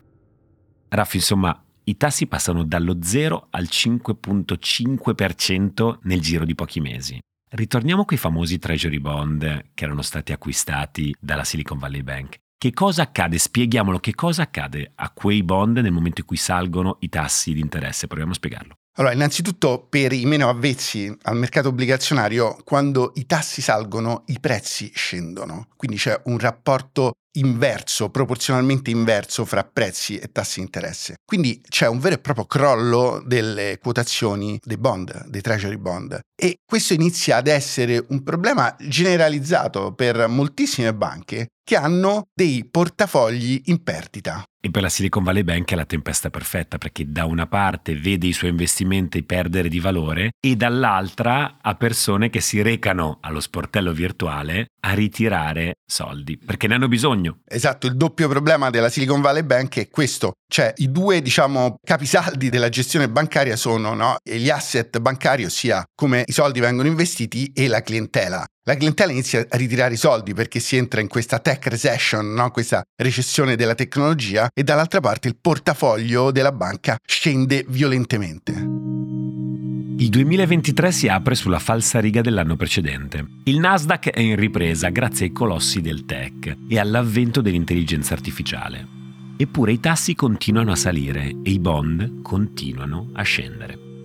Raff, 0.91 1.15
insomma, 1.15 1.61
i 1.83 1.97
tassi 1.97 2.29
passano 2.29 2.63
dallo 2.63 2.99
0 3.03 3.49
al 3.51 3.65
5.5% 3.65 5.99
nel 6.03 6.21
giro 6.21 6.45
di 6.45 6.55
pochi 6.55 6.79
mesi. 6.79 7.19
Ritorniamo 7.49 8.05
quei 8.05 8.19
famosi 8.19 8.61
treasury 8.61 9.01
bond 9.01 9.71
che 9.75 9.85
erano 9.85 10.03
stati 10.03 10.31
acquistati 10.31 11.13
dalla 11.19 11.43
Silicon 11.43 11.79
Valley 11.79 12.03
Bank. 12.03 12.37
Che 12.57 12.73
cosa 12.73 13.03
accade? 13.03 13.39
Spieghiamolo, 13.39 13.99
che 13.99 14.15
cosa 14.15 14.43
accade 14.43 14.93
a 14.95 15.11
quei 15.11 15.43
bond 15.43 15.79
nel 15.79 15.91
momento 15.91 16.21
in 16.21 16.29
cui 16.29 16.37
salgono 16.37 16.99
i 17.01 17.09
tassi 17.09 17.55
di 17.55 17.61
interesse? 17.61 18.07
Proviamo 18.07 18.31
a 18.31 18.37
spiegarlo. 18.37 18.77
Allora, 18.99 19.13
innanzitutto 19.13 19.87
per 19.91 20.13
i 20.15 20.25
meno 20.25 20.49
avvezzi 20.49 21.15
al 21.23 21.37
mercato 21.37 21.69
obbligazionario, 21.69 22.57
quando 22.65 23.13
i 23.17 23.27
tassi 23.27 23.61
salgono, 23.61 24.23
i 24.27 24.41
prezzi 24.41 24.91
scendono. 24.95 25.69
Quindi 25.77 25.99
c'è 25.99 26.19
un 26.25 26.39
rapporto 26.39 27.13
inverso, 27.37 28.09
proporzionalmente 28.09 28.91
inverso 28.91 29.45
fra 29.45 29.65
prezzi 29.65 30.17
e 30.17 30.33
tassi 30.33 30.61
di 30.61 30.65
interesse. 30.65 31.17
Quindi 31.27 31.61
c'è 31.69 31.87
un 31.87 31.99
vero 31.99 32.15
e 32.15 32.19
proprio 32.19 32.47
crollo 32.47 33.23
delle 33.27 33.79
quotazioni 33.83 34.59
dei 34.65 34.79
bond, 34.79 35.27
dei 35.27 35.43
treasury 35.43 35.77
bond. 35.77 36.19
E 36.35 36.57
questo 36.65 36.95
inizia 36.95 37.37
ad 37.37 37.49
essere 37.49 38.03
un 38.09 38.23
problema 38.23 38.75
generalizzato 38.79 39.93
per 39.93 40.27
moltissime 40.27 40.95
banche 40.95 41.49
che 41.67 41.75
hanno 41.75 42.29
dei 42.33 42.65
portafogli 42.71 43.63
in 43.65 43.83
perdita. 43.83 44.45
E 44.61 44.71
per 44.71 44.83
la 44.83 44.89
Silicon 44.89 45.25
Valley 45.25 45.43
Bank 45.43 45.73
è 45.73 45.75
la 45.75 45.85
tempesta 45.85 46.31
perfetta 46.31 46.79
perché 46.79 47.11
da 47.11 47.25
una 47.25 47.49
parte 47.49 47.97
vede 47.97 48.29
i 48.29 48.33
suoi 48.33 48.51
investimenti 48.51 49.25
perdere 49.25 49.69
di 49.69 49.81
valore 49.81 50.31
e 50.39 50.55
dall'altra 50.55 51.59
ha 51.61 51.75
persone 51.75 52.31
che 52.31 52.41
si 52.41 52.63
recano 52.63 53.19
allo 53.21 53.41
sportello 53.41 53.93
virtuale 53.93 54.69
a 54.81 54.93
ritirare 54.93 55.79
soldi 55.85 56.39
perché 56.39 56.69
ne 56.69 56.75
hanno 56.75 56.87
bisogno. 56.87 57.41
Esatto, 57.45 57.89
il 57.89 57.97
doppio 57.97 58.29
problema 58.29 58.71
della 58.71 58.89
Silicon 58.89 59.21
Valley 59.21 59.43
Bank 59.43 59.79
è 59.79 59.89
questo, 59.89 60.35
cioè 60.49 60.73
i 60.77 60.93
due 60.93 61.21
diciamo 61.21 61.79
capisaldi 61.85 62.49
della 62.49 62.69
gestione 62.69 63.09
bancaria 63.09 63.57
sono 63.57 63.93
no? 63.95 64.19
gli 64.23 64.51
asset 64.51 65.01
bancari, 65.01 65.45
ossia 65.45 65.85
come 65.97 66.23
i 66.27 66.33
soldi 66.33 66.61
vengono 66.61 66.87
investiti 66.87 67.51
e 67.53 67.67
la 67.67 67.83
clientela. 67.83 68.45
La 68.69 68.75
clientela 68.75 69.13
inizia 69.13 69.47
a 69.49 69.57
ritirare 69.57 69.95
i 69.95 69.97
soldi 69.97 70.35
perché 70.35 70.59
si 70.59 70.77
entra 70.77 71.01
in 71.01 71.07
questa 71.07 71.39
tech 71.39 71.69
recession, 71.69 72.35
no? 72.35 72.51
questa 72.51 72.83
recessione 72.97 73.55
della 73.55 73.77
tecnologia 73.77 74.49
e 74.53 74.65
dall'altra 74.65 74.99
parte 74.99 75.29
il 75.29 75.37
portafoglio 75.41 76.33
della 76.33 76.51
banca 76.51 76.99
scende 77.07 77.65
violentemente. 77.69 78.51
Il 79.99 80.09
2023 80.09 80.91
si 80.91 81.07
apre 81.07 81.37
sulla 81.37 81.61
falsa 81.61 82.01
riga 82.01 82.23
dell'anno 82.23 82.57
precedente. 82.57 83.25
Il 83.45 83.61
Nasdaq 83.61 84.11
è 84.11 84.19
in 84.19 84.35
ripresa 84.35 84.89
grazie 84.89 85.27
ai 85.27 85.33
colossi 85.33 85.81
del 85.81 86.05
tech 86.05 86.57
e 86.69 86.79
all'avvento 86.81 87.41
dell'intelligenza 87.41 88.15
artificiale. 88.15 88.85
Eppure 89.37 89.71
i 89.71 89.79
tassi 89.79 90.17
continuano 90.17 90.73
a 90.73 90.77
salire 90.77 91.37
e 91.41 91.51
i 91.51 91.61
bond 91.61 92.21
continuano 92.21 93.11
a 93.13 93.23
scendere. 93.23 93.96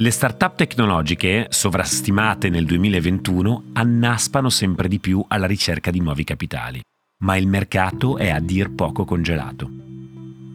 Le 0.00 0.10
start-up 0.10 0.54
tecnologiche, 0.54 1.48
sovrastimate 1.50 2.48
nel 2.48 2.64
2021, 2.64 3.64
annaspano 3.74 4.48
sempre 4.48 4.88
di 4.88 4.98
più 4.98 5.22
alla 5.28 5.46
ricerca 5.46 5.90
di 5.90 6.00
nuovi 6.00 6.24
capitali, 6.24 6.80
ma 7.18 7.36
il 7.36 7.46
mercato 7.46 8.16
è 8.16 8.30
a 8.30 8.40
dir 8.40 8.70
poco 8.70 9.04
congelato. 9.04 9.68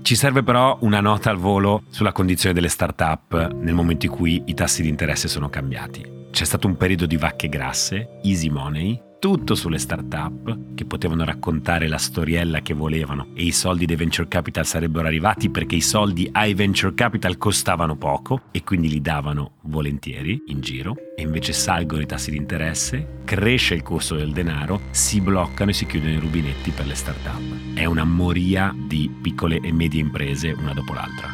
Ci 0.01 0.15
serve 0.15 0.41
però 0.41 0.79
una 0.81 0.99
nota 0.99 1.29
al 1.29 1.37
volo 1.37 1.83
sulla 1.89 2.11
condizione 2.11 2.55
delle 2.55 2.69
start-up 2.69 3.51
nel 3.53 3.75
momento 3.75 4.07
in 4.07 4.13
cui 4.13 4.41
i 4.47 4.55
tassi 4.55 4.81
di 4.81 4.89
interesse 4.89 5.27
sono 5.27 5.47
cambiati. 5.47 6.03
C'è 6.31 6.43
stato 6.43 6.65
un 6.65 6.75
periodo 6.75 7.05
di 7.05 7.15
vacche 7.15 7.47
grasse, 7.47 8.17
easy 8.23 8.49
money, 8.49 8.99
tutto 9.19 9.55
sulle 9.55 9.77
start-up 9.77 10.75
che 10.75 10.85
potevano 10.85 11.25
raccontare 11.25 11.87
la 11.87 11.97
storiella 11.97 12.61
che 12.61 12.73
volevano 12.73 13.27
e 13.33 13.43
i 13.43 13.51
soldi 13.51 13.85
dei 13.85 13.95
venture 13.95 14.27
capital 14.27 14.65
sarebbero 14.65 15.07
arrivati 15.07 15.49
perché 15.49 15.75
i 15.75 15.81
soldi 15.81 16.29
ai 16.31 16.53
venture 16.53 16.93
capital 16.93 17.37
costavano 17.37 17.95
poco 17.95 18.43
e 18.51 18.63
quindi 18.63 18.89
li 18.89 19.01
davano 19.01 19.53
volentieri 19.61 20.43
in 20.47 20.61
giro 20.61 20.95
e 21.15 21.21
invece 21.21 21.53
salgono 21.53 22.01
i 22.01 22.05
tassi 22.05 22.31
di 22.31 22.37
interesse, 22.37 23.21
cresce 23.23 23.73
il 23.73 23.83
costo 23.83 24.15
del 24.15 24.31
denaro, 24.31 24.81
si 24.91 25.21
bloccano 25.21 25.71
e 25.71 25.73
si 25.73 25.85
chiudono 25.85 26.13
i 26.13 26.19
rubinetti 26.19 26.71
per 26.71 26.85
le 26.85 26.95
start-up. 26.95 27.73
È 27.73 27.85
una 27.85 28.03
moria 28.03 28.73
di 28.75 29.09
piccole 29.21 29.59
e 29.61 29.71
medie 29.71 30.01
imprese 30.01 30.51
una 30.51 30.73
dopo 30.73 30.93
l'altra. 30.93 31.29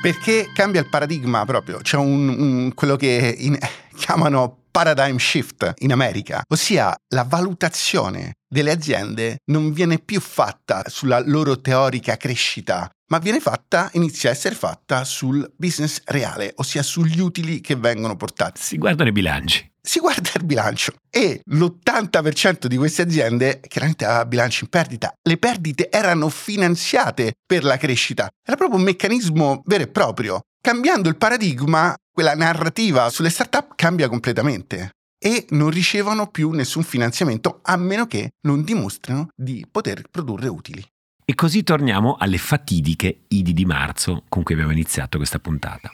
Perché 0.00 0.50
cambia 0.54 0.80
il 0.80 0.88
paradigma 0.88 1.44
proprio, 1.44 1.78
c'è 1.82 1.98
un, 1.98 2.28
un 2.28 2.74
quello 2.74 2.96
che 2.96 3.36
in, 3.38 3.58
chiamano 3.94 4.59
paradigm 4.70 5.16
shift 5.16 5.74
in 5.78 5.92
America, 5.92 6.42
ossia 6.48 6.94
la 7.08 7.24
valutazione 7.24 8.36
delle 8.48 8.70
aziende 8.72 9.38
non 9.46 9.72
viene 9.72 9.98
più 9.98 10.20
fatta 10.20 10.84
sulla 10.86 11.20
loro 11.24 11.60
teorica 11.60 12.16
crescita, 12.16 12.90
ma 13.10 13.18
viene 13.18 13.40
fatta, 13.40 13.90
inizia 13.94 14.30
a 14.30 14.32
essere 14.32 14.54
fatta 14.54 15.04
sul 15.04 15.50
business 15.56 16.00
reale, 16.06 16.52
ossia 16.56 16.82
sugli 16.82 17.20
utili 17.20 17.60
che 17.60 17.76
vengono 17.76 18.16
portati. 18.16 18.60
Si 18.60 18.78
guardano 18.78 19.08
i 19.08 19.12
bilanci. 19.12 19.68
Si 19.82 19.98
guarda 19.98 20.30
il 20.34 20.44
bilancio 20.44 20.92
e 21.08 21.40
l'80% 21.42 22.66
di 22.66 22.76
queste 22.76 23.02
aziende 23.02 23.60
chiaramente 23.66 24.04
aveva 24.04 24.26
bilanci 24.26 24.64
in 24.64 24.70
perdita. 24.70 25.12
Le 25.22 25.38
perdite 25.38 25.90
erano 25.90 26.28
finanziate 26.28 27.32
per 27.46 27.64
la 27.64 27.78
crescita. 27.78 28.28
Era 28.46 28.56
proprio 28.56 28.78
un 28.78 28.84
meccanismo 28.84 29.62
vero 29.64 29.84
e 29.84 29.88
proprio. 29.88 30.40
Cambiando 30.62 31.08
il 31.08 31.16
paradigma, 31.16 31.94
quella 32.12 32.34
narrativa 32.34 33.08
sulle 33.08 33.30
startup 33.30 33.72
cambia 33.76 34.10
completamente 34.10 34.90
e 35.18 35.46
non 35.50 35.70
ricevono 35.70 36.26
più 36.26 36.50
nessun 36.50 36.82
finanziamento 36.82 37.60
a 37.62 37.78
meno 37.78 38.06
che 38.06 38.32
non 38.42 38.62
dimostrino 38.62 39.28
di 39.34 39.66
poter 39.70 40.02
produrre 40.10 40.48
utili. 40.48 40.84
E 41.24 41.34
così 41.34 41.62
torniamo 41.62 42.16
alle 42.18 42.36
fatidiche 42.36 43.22
Idi 43.28 43.54
di 43.54 43.64
marzo 43.64 44.24
con 44.28 44.42
cui 44.42 44.52
abbiamo 44.52 44.72
iniziato 44.72 45.16
questa 45.16 45.38
puntata. 45.38 45.90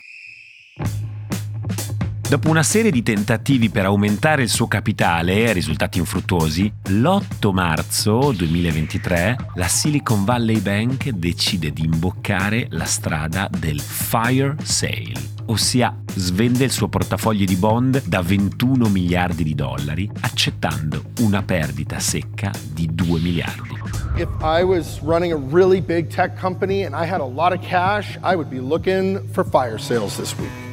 Dopo 2.29 2.49
una 2.49 2.61
serie 2.61 2.91
di 2.91 3.03
tentativi 3.03 3.69
per 3.69 3.85
aumentare 3.85 4.41
il 4.41 4.49
suo 4.49 4.67
capitale, 4.67 5.53
risultati 5.53 5.97
infruttuosi, 5.97 6.69
l'8 6.89 7.53
marzo 7.53 8.33
2023 8.33 9.37
la 9.55 9.67
Silicon 9.69 10.25
Valley 10.25 10.59
Bank 10.59 11.07
decide 11.11 11.71
di 11.71 11.85
imboccare 11.85 12.67
la 12.71 12.83
strada 12.83 13.47
del 13.49 13.79
fire 13.79 14.57
sale, 14.61 15.13
ossia 15.45 15.95
svende 16.15 16.65
il 16.65 16.71
suo 16.71 16.89
portafoglio 16.89 17.45
di 17.45 17.55
bond 17.55 18.03
da 18.03 18.21
21 18.21 18.89
miliardi 18.89 19.45
di 19.45 19.55
dollari, 19.55 20.11
accettando 20.19 21.03
una 21.21 21.43
perdita 21.43 21.97
secca 21.99 22.51
di 22.73 22.89
2 22.91 23.21
miliardi. 23.21 23.75
If 24.17 24.27
I 24.41 24.63
was 24.63 24.99
running 25.01 25.31
a 25.31 25.39
really 25.49 25.79
big 25.79 26.09
tech 26.09 26.37
company 26.37 26.83
and 26.83 26.93
I 26.93 27.09
had 27.09 27.21
a 27.21 27.25
lot 27.25 27.53
of 27.53 27.65
cash, 27.65 28.17
I 28.21 28.35
would 28.35 28.49
be 28.49 28.59
looking 28.59 29.17
for 29.31 29.45
fire 29.45 29.77
sales 29.77 30.17
this 30.17 30.35
week. 30.37 30.66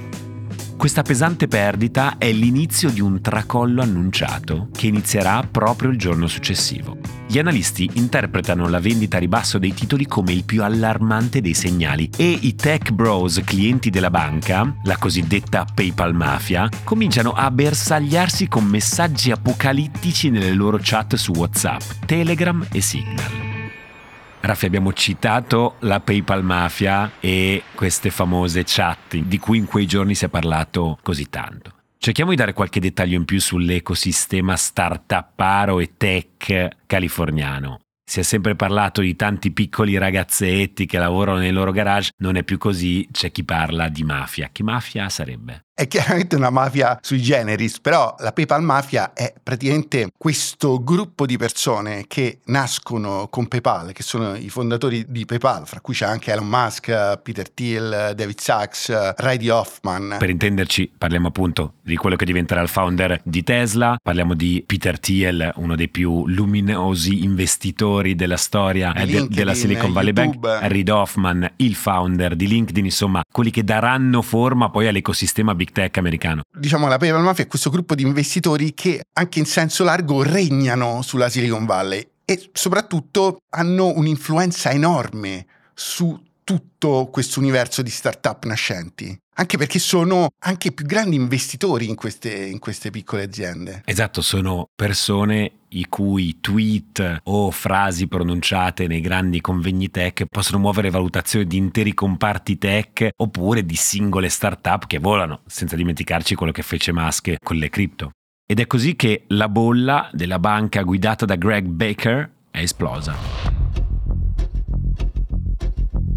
Questa 0.84 1.00
pesante 1.00 1.48
perdita 1.48 2.18
è 2.18 2.30
l'inizio 2.30 2.90
di 2.90 3.00
un 3.00 3.22
tracollo 3.22 3.80
annunciato 3.80 4.68
che 4.70 4.86
inizierà 4.86 5.42
proprio 5.50 5.88
il 5.88 5.96
giorno 5.96 6.26
successivo. 6.26 6.98
Gli 7.26 7.38
analisti 7.38 7.88
interpretano 7.94 8.68
la 8.68 8.80
vendita 8.80 9.16
a 9.16 9.20
ribasso 9.20 9.56
dei 9.56 9.72
titoli 9.72 10.04
come 10.04 10.34
il 10.34 10.44
più 10.44 10.62
allarmante 10.62 11.40
dei 11.40 11.54
segnali 11.54 12.10
e 12.14 12.28
i 12.28 12.54
tech 12.54 12.90
bros 12.90 13.40
clienti 13.46 13.88
della 13.88 14.10
banca, 14.10 14.76
la 14.82 14.98
cosiddetta 14.98 15.64
PayPal 15.64 16.14
Mafia, 16.14 16.68
cominciano 16.84 17.32
a 17.32 17.50
bersagliarsi 17.50 18.46
con 18.46 18.66
messaggi 18.66 19.30
apocalittici 19.30 20.28
nelle 20.28 20.52
loro 20.52 20.78
chat 20.82 21.14
su 21.14 21.32
WhatsApp, 21.32 21.80
Telegram 22.04 22.62
e 22.70 22.82
Signal. 22.82 23.43
Raffi, 24.46 24.66
abbiamo 24.66 24.92
citato 24.92 25.76
la 25.80 26.00
PayPal 26.00 26.44
Mafia 26.44 27.12
e 27.18 27.62
queste 27.74 28.10
famose 28.10 28.62
chat 28.66 29.16
di 29.16 29.38
cui 29.38 29.56
in 29.56 29.64
quei 29.64 29.86
giorni 29.86 30.14
si 30.14 30.26
è 30.26 30.28
parlato 30.28 30.98
così 31.00 31.30
tanto. 31.30 31.72
Cerchiamo 31.96 32.28
di 32.28 32.36
dare 32.36 32.52
qualche 32.52 32.78
dettaglio 32.78 33.16
in 33.16 33.24
più 33.24 33.40
sull'ecosistema 33.40 34.54
startuparo 34.54 35.80
e 35.80 35.94
tech 35.96 36.76
californiano. 36.84 37.80
Si 38.04 38.20
è 38.20 38.22
sempre 38.22 38.54
parlato 38.54 39.00
di 39.00 39.16
tanti 39.16 39.50
piccoli 39.50 39.96
ragazzetti 39.96 40.84
che 40.84 40.98
lavorano 40.98 41.38
nei 41.38 41.50
loro 41.50 41.72
garage, 41.72 42.10
non 42.18 42.36
è 42.36 42.44
più 42.44 42.58
così, 42.58 43.08
c'è 43.10 43.32
chi 43.32 43.44
parla 43.44 43.88
di 43.88 44.04
mafia. 44.04 44.50
Che 44.52 44.62
mafia 44.62 45.08
sarebbe? 45.08 45.63
È 45.76 45.88
chiaramente 45.88 46.36
una 46.36 46.50
mafia 46.50 46.96
sui 47.02 47.20
generis, 47.20 47.80
però 47.80 48.14
la 48.20 48.30
PayPal 48.30 48.62
Mafia 48.62 49.12
è 49.12 49.34
praticamente 49.42 50.12
questo 50.16 50.80
gruppo 50.84 51.26
di 51.26 51.36
persone 51.36 52.04
che 52.06 52.38
nascono 52.44 53.26
con 53.28 53.48
PayPal, 53.48 53.90
che 53.90 54.04
sono 54.04 54.36
i 54.36 54.50
fondatori 54.50 55.04
di 55.08 55.24
PayPal, 55.24 55.66
fra 55.66 55.80
cui 55.80 55.92
c'è 55.92 56.06
anche 56.06 56.30
Elon 56.30 56.46
Musk, 56.46 57.18
Peter 57.22 57.50
Thiel, 57.50 58.12
David 58.14 58.38
Sachs, 58.38 59.16
Ray 59.16 59.48
Hoffman. 59.48 60.14
Per 60.20 60.30
intenderci, 60.30 60.92
parliamo 60.96 61.26
appunto 61.26 61.72
di 61.82 61.96
quello 61.96 62.14
che 62.14 62.24
diventerà 62.24 62.60
il 62.60 62.68
founder 62.68 63.20
di 63.24 63.42
Tesla, 63.42 63.96
parliamo 64.00 64.34
di 64.34 64.62
Peter 64.64 65.00
Thiel, 65.00 65.54
uno 65.56 65.74
dei 65.74 65.88
più 65.88 66.24
luminosi 66.28 67.24
investitori 67.24 68.14
della 68.14 68.36
storia 68.36 68.92
Di 68.92 69.10
de- 69.10 69.26
della 69.28 69.54
Silicon 69.54 69.92
Valley 69.92 70.12
YouTube. 70.14 70.38
Bank, 70.38 70.70
Reid 70.70 70.88
Hoffman, 70.88 71.50
il 71.56 71.74
founder 71.74 72.36
di 72.36 72.46
LinkedIn, 72.46 72.84
insomma, 72.84 73.22
quelli 73.28 73.50
che 73.50 73.64
daranno 73.64 74.22
forma 74.22 74.70
poi 74.70 74.86
all'ecosistema 74.86 75.52
big 75.52 75.62
tech 75.72 75.96
americano. 75.98 76.42
Diciamo 76.56 76.88
la 76.88 76.96
PayPal 76.96 77.22
Mafia 77.22 77.44
è 77.44 77.46
questo 77.46 77.70
gruppo 77.70 77.94
di 77.94 78.02
investitori 78.02 78.74
che 78.74 79.02
anche 79.12 79.38
in 79.38 79.46
senso 79.46 79.84
largo 79.84 80.22
regnano 80.22 81.02
sulla 81.02 81.28
Silicon 81.28 81.66
Valley 81.66 82.06
e 82.24 82.50
soprattutto 82.52 83.38
hanno 83.50 83.92
un'influenza 83.94 84.70
enorme 84.70 85.46
su 85.74 86.20
tutto 86.44 87.08
questo 87.10 87.40
universo 87.40 87.82
di 87.82 87.90
startup 87.90 88.44
nascenti. 88.44 89.18
Anche 89.36 89.56
perché 89.56 89.78
sono 89.78 90.28
anche 90.40 90.72
più 90.72 90.86
grandi 90.86 91.16
investitori 91.16 91.88
in 91.88 91.96
queste, 91.96 92.32
in 92.32 92.58
queste 92.60 92.90
piccole 92.90 93.24
aziende. 93.24 93.82
Esatto, 93.84 94.22
sono 94.22 94.68
persone 94.74 95.64
i 95.70 95.86
cui 95.88 96.38
tweet 96.40 97.22
o 97.24 97.50
frasi 97.50 98.06
pronunciate 98.06 98.86
nei 98.86 99.00
grandi 99.00 99.40
convegni 99.40 99.90
tech 99.90 100.24
possono 100.30 100.58
muovere 100.58 100.90
valutazioni 100.90 101.46
di 101.46 101.56
interi 101.56 101.94
comparti 101.94 102.58
tech 102.58 103.08
oppure 103.16 103.64
di 103.64 103.74
singole 103.74 104.28
startup 104.28 104.86
che 104.86 104.98
volano, 104.98 105.40
senza 105.46 105.74
dimenticarci 105.74 106.36
quello 106.36 106.52
che 106.52 106.62
fece 106.62 106.92
Musk 106.92 107.34
con 107.42 107.56
le 107.56 107.70
cripto. 107.70 108.12
Ed 108.46 108.60
è 108.60 108.66
così 108.66 108.94
che 108.94 109.24
la 109.28 109.48
bolla 109.48 110.10
della 110.12 110.38
banca 110.38 110.82
guidata 110.82 111.24
da 111.24 111.34
Greg 111.34 111.66
Baker 111.66 112.30
è 112.50 112.58
esplosa. 112.58 113.63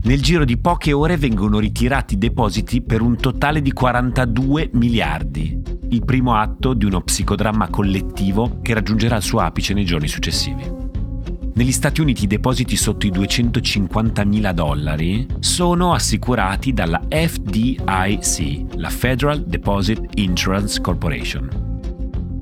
Nel 0.07 0.21
giro 0.21 0.45
di 0.45 0.57
poche 0.57 0.93
ore 0.93 1.17
vengono 1.17 1.59
ritirati 1.59 2.17
depositi 2.17 2.81
per 2.81 3.01
un 3.01 3.17
totale 3.17 3.61
di 3.61 3.73
42 3.73 4.69
miliardi, 4.71 5.61
il 5.89 6.05
primo 6.05 6.35
atto 6.35 6.73
di 6.73 6.85
uno 6.85 7.01
psicodramma 7.01 7.67
collettivo 7.67 8.59
che 8.61 8.73
raggiungerà 8.73 9.17
il 9.17 9.21
suo 9.21 9.41
apice 9.41 9.73
nei 9.73 9.83
giorni 9.83 10.07
successivi. 10.07 10.63
Negli 11.55 11.73
Stati 11.73 11.99
Uniti 11.99 12.23
i 12.23 12.27
depositi 12.27 12.77
sotto 12.77 13.05
i 13.05 13.11
250 13.11 14.23
mila 14.23 14.53
dollari 14.53 15.27
sono 15.39 15.91
assicurati 15.91 16.71
dalla 16.71 17.01
FDIC, 17.09 18.75
la 18.75 18.89
Federal 18.89 19.43
Deposit 19.43 20.01
Insurance 20.13 20.79
Corporation 20.79 21.65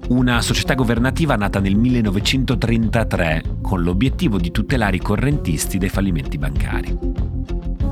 una 0.08 0.40
società 0.42 0.76
governativa 0.76 1.36
nata 1.36 1.60
nel 1.60 1.76
1933 1.76 3.58
con 3.60 3.82
l'obiettivo 3.82 4.38
di 4.38 4.52
tutelare 4.52 4.98
i 4.98 5.00
correntisti 5.00 5.80
dai 5.80 5.90
fallimenti 5.90 6.38
bancari. 6.38 6.98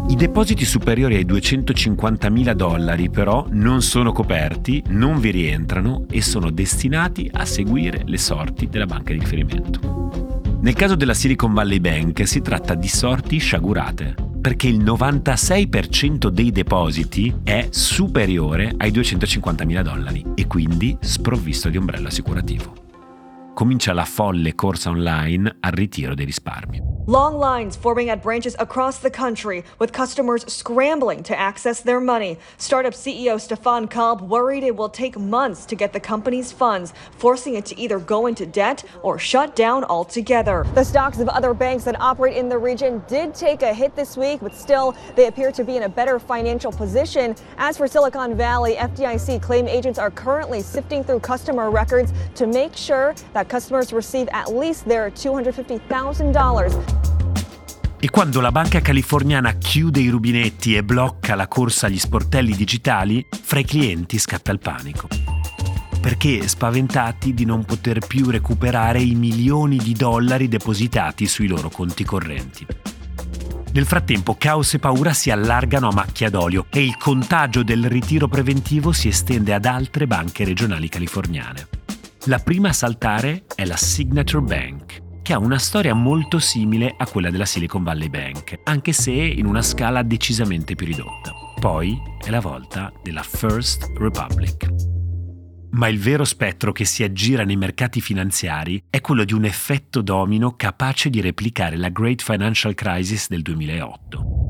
I 0.06 0.16
depositi 0.16 0.66
superiori 0.66 1.16
ai 1.16 1.26
250.000 1.26 2.54
dollari 2.54 3.10
però 3.10 3.48
non 3.50 3.82
sono 3.82 4.12
coperti, 4.12 4.84
non 4.90 5.20
vi 5.20 5.32
rientrano 5.32 6.06
e 6.10 6.22
sono 6.22 6.52
destinati 6.52 7.30
a 7.34 7.46
seguire 7.46 8.04
le 8.06 8.18
sorti 8.18 8.68
della 8.68 8.86
banca 8.86 9.14
di 9.14 9.20
riferimento. 9.20 10.42
Nel 10.62 10.76
caso 10.76 10.96
della 10.96 11.14
Silicon 11.14 11.54
Valley 11.54 11.80
Bank 11.80 12.28
si 12.28 12.42
tratta 12.42 12.76
di 12.76 12.88
sorti 12.88 13.38
sciagurate, 13.38 14.16
perché 14.40 14.68
il 14.68 14.84
96% 14.84 16.28
dei 16.28 16.52
depositi 16.52 17.34
è 17.44 17.68
superiore 17.70 18.74
ai 18.78 18.92
250.000 18.92 19.82
dollari 19.82 20.24
e 20.36 20.48
quindi 20.48 20.98
sprovvisto 21.00 21.70
di 21.70 21.78
ombrello 21.78 22.08
assicurativo. 22.08 22.74
Comincia 23.54 23.94
la 23.94 24.06
folle 24.06 24.54
corsa 24.54 24.90
online 24.90 25.58
al 25.60 25.72
ritiro 25.72 26.14
dei 26.14 26.26
risparmi. 26.26 26.93
Long 27.06 27.38
lines 27.38 27.76
forming 27.76 28.10
at 28.10 28.24
branches 28.24 28.56
across 28.60 29.00
the 29.00 29.10
country, 29.10 29.66
with 29.78 29.92
customers 29.92 30.46
scrambling 30.48 31.22
to 31.24 31.38
access 31.38 31.82
their 31.82 32.00
money. 32.00 32.40
Startup 32.58 32.94
CEO 32.94 33.42
Stefan 33.42 33.90
Kalb 33.90 34.22
worried 34.22 34.64
it 34.64 34.74
will 34.74 34.88
take 34.88 35.20
months 35.20 35.66
to 35.66 35.76
get 35.76 35.92
the 35.92 36.00
company's 36.00 36.54
funds, 36.54 36.94
forcing 37.12 37.56
it 37.56 37.66
to 37.66 37.78
either 37.78 38.00
go 38.00 38.28
into 38.28 38.46
debt 38.46 38.86
or 39.02 39.20
shut 39.20 39.54
down 39.54 39.84
altogether. 39.84 40.66
The 40.76 40.84
stocks 40.86 41.20
of 41.20 41.28
other 41.28 41.54
banks 41.54 41.84
that 41.84 42.00
operate 42.00 42.38
in 42.38 42.48
the 42.48 42.58
region 42.58 43.04
did 43.10 43.36
take 43.36 43.64
a 43.64 43.74
hit 43.74 43.98
this 43.98 44.16
week, 44.16 44.40
but 44.42 44.56
still, 44.56 44.96
they 45.18 45.28
appear 45.28 45.52
to 45.52 45.64
be 45.66 45.76
in 45.76 45.84
a 45.84 45.90
better 45.90 46.20
financial 46.20 46.72
position. 46.72 47.36
As 47.58 47.76
for 47.76 47.86
Silicon 47.86 48.38
Valley, 48.38 48.76
FDIC 48.76 49.42
claim 49.42 49.68
agents 49.68 50.00
are 50.00 50.10
currently 50.10 50.62
sifting 50.62 51.04
through 51.04 51.20
customer 51.20 51.70
records 51.70 52.14
to 52.36 52.48
make 52.48 52.78
sure 52.78 53.14
that 53.34 53.50
customers 53.50 53.92
receive 53.92 54.30
at 54.32 54.56
least 54.56 54.86
their 54.86 55.12
$250,000. 55.12 56.93
E 58.04 58.10
quando 58.10 58.42
la 58.42 58.52
banca 58.52 58.82
californiana 58.82 59.54
chiude 59.54 60.02
i 60.02 60.10
rubinetti 60.10 60.76
e 60.76 60.84
blocca 60.84 61.36
la 61.36 61.48
corsa 61.48 61.88
agli 61.88 61.98
sportelli 61.98 62.54
digitali, 62.54 63.26
fra 63.30 63.60
i 63.60 63.64
clienti 63.64 64.20
scatta 64.20 64.52
il 64.52 64.60
panico. 64.60 65.08
Perché 66.02 66.46
spaventati 66.50 67.34
di 67.34 67.46
non 67.46 67.64
poter 67.64 68.06
più 68.06 68.30
recuperare 68.30 69.02
i 69.02 69.16
milioni 69.16 69.78
di 69.78 69.94
dollari 69.94 70.50
depositati 70.50 71.28
sui 71.28 71.48
loro 71.48 71.70
conti 71.70 72.04
correnti. 72.04 72.68
Nel 73.72 73.86
frattempo 73.86 74.36
caos 74.36 74.74
e 74.74 74.80
paura 74.80 75.14
si 75.14 75.32
allargano 75.32 75.88
a 75.88 75.94
macchia 75.94 76.30
d'olio 76.30 76.66
e 76.72 76.84
il 76.84 76.98
contagio 76.98 77.64
del 77.64 77.86
ritiro 77.86 78.28
preventivo 78.28 78.92
si 78.92 79.08
estende 79.08 79.54
ad 79.54 79.64
altre 79.64 80.08
banche 80.08 80.44
regionali 80.44 80.90
californiane. 80.90 81.70
La 82.26 82.40
prima 82.40 82.68
a 82.68 82.74
saltare 82.74 83.46
è 83.56 83.64
la 83.64 83.78
Signature 83.78 84.44
Bank, 84.44 85.03
che 85.24 85.34
ha 85.34 85.40
una 85.40 85.58
storia 85.58 85.96
molto 85.96 86.38
simile 86.38 86.94
a 86.96 87.08
quella 87.08 87.32
della 87.32 87.46
Silicon 87.46 87.82
Valley 87.82 88.10
Bank, 88.10 88.60
anche 88.66 88.92
se 88.92 89.12
in 89.12 89.46
una 89.46 89.62
scala 89.62 90.04
decisamente 90.04 90.76
più 90.76 90.86
ridotta. 90.86 91.34
Poi 91.60 91.98
è 92.24 92.30
la 92.30 92.42
volta 92.42 92.92
della 93.02 93.24
First 93.24 93.90
Republic. 93.98 94.68
Ma 95.72 95.88
il 95.88 95.98
vero 95.98 96.26
spettro 96.26 96.72
che 96.72 96.86
si 96.86 97.04
aggira 97.04 97.46
nei 97.46 97.56
mercati 97.56 98.02
finanziari 98.02 98.84
è 98.90 99.02
quello 99.02 99.24
di 99.24 99.34
un 99.34 99.46
effetto 99.46 100.02
domino 100.02 100.56
capace 100.56 101.10
di 101.10 101.22
replicare 101.22 101.78
la 101.78 101.90
Great 101.90 102.22
Financial 102.22 102.76
Crisis 102.76 103.28
del 103.30 103.42
2008. 103.42 104.43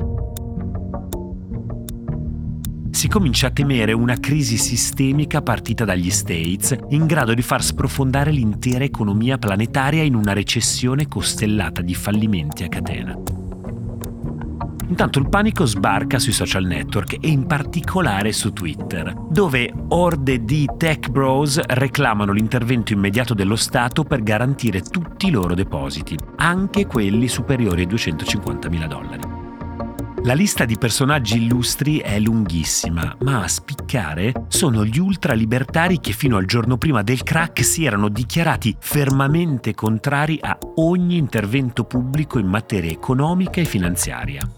Si 3.04 3.10
comincia 3.10 3.48
a 3.48 3.52
temere 3.52 3.92
una 3.92 4.18
crisi 4.18 4.56
sistemica 4.56 5.42
partita 5.42 5.84
dagli 5.84 6.10
States, 6.10 6.74
in 6.92 7.06
grado 7.06 7.34
di 7.34 7.42
far 7.42 7.62
sprofondare 7.62 8.32
l'intera 8.32 8.86
economia 8.86 9.38
planetaria 9.38 10.04
in 10.04 10.16
una 10.16 10.32
recessione 10.32 11.10
costellata 11.10 11.82
di 11.82 11.96
fallimenti 11.96 12.64
a 12.64 12.70
catena. 12.70 13.14
Intanto 14.88 15.20
il 15.20 15.28
panico 15.28 15.66
sbarca 15.66 16.18
sui 16.18 16.32
social 16.32 16.64
network 16.64 17.18
e 17.20 17.28
in 17.28 17.46
particolare 17.46 18.32
su 18.32 18.54
Twitter, 18.54 19.14
dove 19.30 19.74
orde 19.90 20.46
di 20.46 20.66
tech 20.78 21.10
bros 21.10 21.60
reclamano 21.60 22.32
l'intervento 22.32 22.94
immediato 22.94 23.34
dello 23.34 23.58
Stato 23.58 24.06
per 24.06 24.24
garantire 24.24 24.80
tutti 24.80 25.28
i 25.28 25.32
loro 25.32 25.56
depositi, 25.56 26.18
anche 26.38 26.86
quelli 26.86 27.28
superiori 27.28 27.82
ai 27.82 27.88
250.000 27.88 28.88
dollari. 28.88 29.33
La 30.26 30.36
lista 30.36 30.64
di 30.64 30.78
personaggi 30.78 31.36
illustri 31.36 31.98
è 31.98 32.18
lunghissima, 32.18 33.18
ma 33.24 33.44
a 33.44 33.48
spiccare 33.50 34.32
sono 34.48 34.86
gli 34.86 34.98
ultralibertari 34.98 36.00
che 36.00 36.14
fino 36.14 36.38
al 36.38 36.46
giorno 36.46 36.78
prima 36.78 37.02
del 37.02 37.24
crack 37.24 37.62
si 37.62 37.84
erano 37.84 38.08
dichiarati 38.08 38.74
fermamente 38.80 39.74
contrari 39.74 40.40
a 40.42 40.58
ogni 40.76 41.18
intervento 41.18 41.84
pubblico 41.84 42.40
in 42.40 42.48
materia 42.48 42.90
economica 42.90 43.60
e 43.60 43.66
finanziaria. 43.66 44.50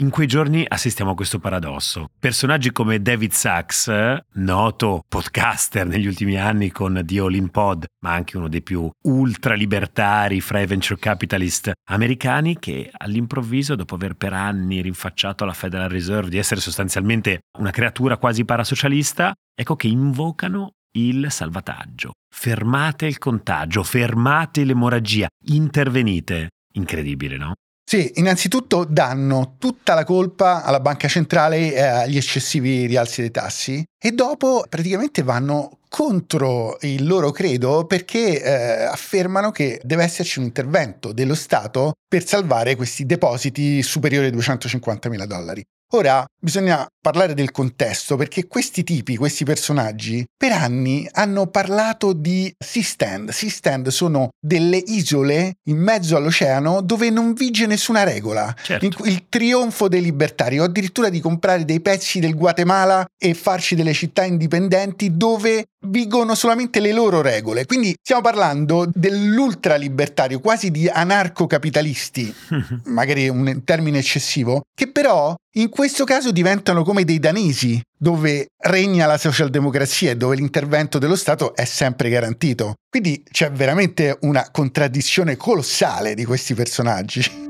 In 0.00 0.10
quei 0.10 0.28
giorni 0.28 0.64
assistiamo 0.66 1.10
a 1.10 1.14
questo 1.16 1.40
paradosso. 1.40 2.10
Personaggi 2.20 2.70
come 2.70 3.02
David 3.02 3.32
Sachs, 3.32 3.90
noto 4.34 5.02
podcaster 5.08 5.88
negli 5.88 6.06
ultimi 6.06 6.36
anni 6.38 6.70
con 6.70 7.02
The 7.04 7.18
All 7.18 7.50
Pod, 7.50 7.84
ma 8.04 8.12
anche 8.12 8.36
uno 8.36 8.46
dei 8.46 8.62
più 8.62 8.88
ultralibertari 9.06 10.40
fra 10.40 10.60
i 10.60 10.66
venture 10.66 11.00
capitalist 11.00 11.72
americani, 11.90 12.60
che 12.60 12.90
all'improvviso, 12.92 13.74
dopo 13.74 13.96
aver 13.96 14.14
per 14.14 14.34
anni 14.34 14.82
rinfacciato 14.82 15.42
alla 15.42 15.52
Federal 15.52 15.88
Reserve 15.88 16.30
di 16.30 16.38
essere 16.38 16.60
sostanzialmente 16.60 17.40
una 17.58 17.72
creatura 17.72 18.18
quasi 18.18 18.44
parasocialista, 18.44 19.32
ecco 19.52 19.74
che 19.74 19.88
invocano 19.88 20.74
il 20.92 21.26
salvataggio. 21.28 22.12
Fermate 22.32 23.06
il 23.06 23.18
contagio, 23.18 23.82
fermate 23.82 24.62
l'emorragia, 24.62 25.26
intervenite. 25.46 26.50
Incredibile, 26.74 27.36
no? 27.36 27.54
Sì, 27.88 28.12
innanzitutto 28.16 28.84
danno 28.84 29.54
tutta 29.56 29.94
la 29.94 30.04
colpa 30.04 30.62
alla 30.62 30.78
banca 30.78 31.08
centrale 31.08 31.72
e 31.72 31.80
agli 31.80 32.18
eccessivi 32.18 32.84
rialzi 32.84 33.22
dei 33.22 33.30
tassi 33.30 33.82
e 33.98 34.12
dopo 34.12 34.66
praticamente 34.68 35.22
vanno 35.22 35.78
contro 35.88 36.76
il 36.82 37.06
loro 37.06 37.30
credo 37.30 37.86
perché 37.86 38.42
eh, 38.42 38.82
affermano 38.84 39.52
che 39.52 39.80
deve 39.82 40.02
esserci 40.02 40.38
un 40.38 40.44
intervento 40.44 41.14
dello 41.14 41.34
Stato 41.34 41.94
per 42.06 42.26
salvare 42.26 42.76
questi 42.76 43.06
depositi 43.06 43.82
superiori 43.82 44.26
ai 44.26 44.32
250 44.32 45.08
mila 45.08 45.24
dollari. 45.24 45.64
Ora 45.92 46.22
bisogna 46.38 46.86
parlare 47.00 47.32
del 47.32 47.50
contesto 47.50 48.16
perché 48.16 48.46
questi 48.46 48.84
tipi, 48.84 49.16
questi 49.16 49.44
personaggi, 49.44 50.22
per 50.36 50.52
anni 50.52 51.08
hanno 51.12 51.46
parlato 51.46 52.12
di 52.12 52.52
Sea 52.58 52.82
Stand. 52.82 53.30
Sea 53.30 53.48
Stand 53.48 53.88
sono 53.88 54.28
delle 54.38 54.76
isole 54.76 55.54
in 55.68 55.78
mezzo 55.78 56.16
all'oceano 56.16 56.82
dove 56.82 57.08
non 57.08 57.32
vige 57.32 57.66
nessuna 57.66 58.04
regola. 58.04 58.54
Certo. 58.60 59.04
Il 59.04 59.28
trionfo 59.30 59.88
dei 59.88 60.02
libertari, 60.02 60.58
o 60.58 60.64
addirittura 60.64 61.08
di 61.08 61.20
comprare 61.20 61.64
dei 61.64 61.80
pezzi 61.80 62.20
del 62.20 62.34
Guatemala 62.34 63.06
e 63.16 63.32
farci 63.32 63.74
delle 63.74 63.94
città 63.94 64.24
indipendenti 64.24 65.16
dove 65.16 65.68
vigono 65.86 66.34
solamente 66.34 66.80
le 66.80 66.92
loro 66.92 67.22
regole. 67.22 67.64
Quindi 67.64 67.94
stiamo 68.00 68.20
parlando 68.20 68.90
dell'ultralibertario, 68.92 70.40
quasi 70.40 70.70
di 70.70 70.88
anarcocapitalisti, 70.88 72.34
magari 72.84 73.28
un 73.28 73.62
termine 73.64 73.98
eccessivo, 73.98 74.62
che 74.74 74.90
però 74.90 75.34
in 75.58 75.70
questo 75.70 76.04
caso 76.04 76.30
diventano 76.30 76.84
come 76.84 77.04
dei 77.04 77.18
danesi, 77.18 77.80
dove 77.96 78.48
regna 78.58 79.06
la 79.06 79.18
socialdemocrazia 79.18 80.12
e 80.12 80.16
dove 80.16 80.36
l'intervento 80.36 80.98
dello 80.98 81.16
Stato 81.16 81.54
è 81.54 81.64
sempre 81.64 82.10
garantito. 82.10 82.74
Quindi 82.88 83.24
c'è 83.28 83.50
veramente 83.50 84.16
una 84.20 84.50
contraddizione 84.52 85.36
colossale 85.36 86.14
di 86.14 86.24
questi 86.24 86.54
personaggi. 86.54 87.46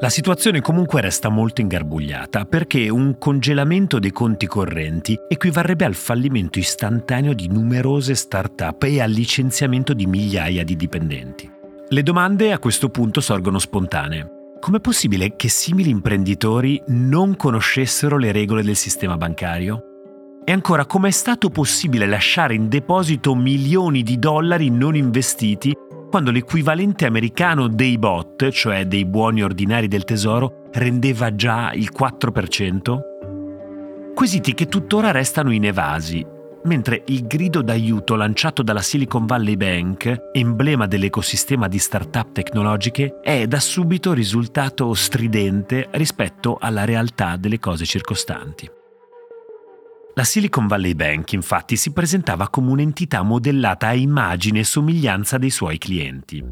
La 0.00 0.10
situazione 0.10 0.60
comunque 0.60 1.00
resta 1.00 1.28
molto 1.28 1.60
ingarbugliata 1.60 2.44
perché 2.44 2.88
un 2.88 3.18
congelamento 3.18 4.00
dei 4.00 4.10
conti 4.10 4.48
correnti 4.48 5.16
equivarrebbe 5.28 5.84
al 5.84 5.94
fallimento 5.94 6.58
istantaneo 6.58 7.34
di 7.34 7.46
numerose 7.46 8.16
start-up 8.16 8.82
e 8.82 9.00
al 9.00 9.12
licenziamento 9.12 9.94
di 9.94 10.06
migliaia 10.06 10.64
di 10.64 10.74
dipendenti. 10.74 11.48
Le 11.88 12.02
domande 12.02 12.50
a 12.50 12.58
questo 12.58 12.88
punto 12.88 13.20
sorgono 13.20 13.60
spontanee. 13.60 14.40
Com'è 14.62 14.78
possibile 14.78 15.34
che 15.34 15.48
simili 15.48 15.90
imprenditori 15.90 16.80
non 16.86 17.34
conoscessero 17.34 18.16
le 18.16 18.30
regole 18.30 18.62
del 18.62 18.76
sistema 18.76 19.16
bancario? 19.16 19.82
E 20.44 20.52
ancora, 20.52 20.86
com'è 20.86 21.10
stato 21.10 21.50
possibile 21.50 22.06
lasciare 22.06 22.54
in 22.54 22.68
deposito 22.68 23.34
milioni 23.34 24.04
di 24.04 24.20
dollari 24.20 24.70
non 24.70 24.94
investiti 24.94 25.76
quando 26.08 26.30
l'equivalente 26.30 27.06
americano 27.06 27.66
dei 27.66 27.98
bot, 27.98 28.50
cioè 28.50 28.86
dei 28.86 29.04
buoni 29.04 29.42
ordinari 29.42 29.88
del 29.88 30.04
tesoro, 30.04 30.68
rendeva 30.74 31.34
già 31.34 31.72
il 31.72 31.90
4%? 31.92 33.00
Quesiti 34.14 34.54
che 34.54 34.68
tuttora 34.68 35.10
restano 35.10 35.50
inevasi, 35.50 36.24
mentre 36.64 37.02
il 37.06 37.26
grido 37.26 37.62
d'aiuto 37.62 38.14
lanciato 38.14 38.62
dalla 38.62 38.82
Silicon 38.82 39.26
Valley 39.26 39.56
Bank, 39.56 40.30
emblema 40.32 40.86
dell'ecosistema 40.86 41.68
di 41.68 41.78
start-up 41.78 42.32
tecnologiche, 42.32 43.20
è 43.20 43.46
da 43.46 43.60
subito 43.60 44.12
risultato 44.12 44.92
stridente 44.94 45.88
rispetto 45.92 46.58
alla 46.60 46.84
realtà 46.84 47.36
delle 47.36 47.58
cose 47.58 47.84
circostanti. 47.84 48.70
La 50.14 50.24
Silicon 50.24 50.66
Valley 50.66 50.94
Bank 50.94 51.32
infatti 51.32 51.76
si 51.76 51.90
presentava 51.92 52.48
come 52.48 52.70
un'entità 52.70 53.22
modellata 53.22 53.88
a 53.88 53.94
immagine 53.94 54.58
e 54.58 54.64
somiglianza 54.64 55.38
dei 55.38 55.48
suoi 55.48 55.78
clienti, 55.78 56.44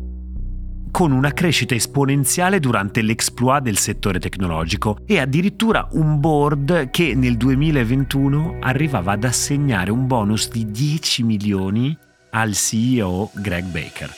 con 0.90 1.12
una 1.12 1.33
crescita 1.33 1.74
esponenziale 1.74 2.61
durante 2.61 3.03
l'exploit 3.03 3.62
del 3.62 3.79
settore 3.79 4.18
tecnologico 4.18 4.98
e 5.07 5.18
addirittura 5.18 5.88
un 5.92 6.20
board 6.20 6.90
che 6.90 7.14
nel 7.14 7.37
2021 7.37 8.59
arrivava 8.61 9.12
ad 9.12 9.24
assegnare 9.24 9.90
un 9.90 10.07
bonus 10.07 10.50
di 10.50 10.70
10 10.70 11.22
milioni 11.22 11.96
al 12.31 12.53
CEO 12.55 13.31
Greg 13.35 13.64
Baker. 13.64 14.11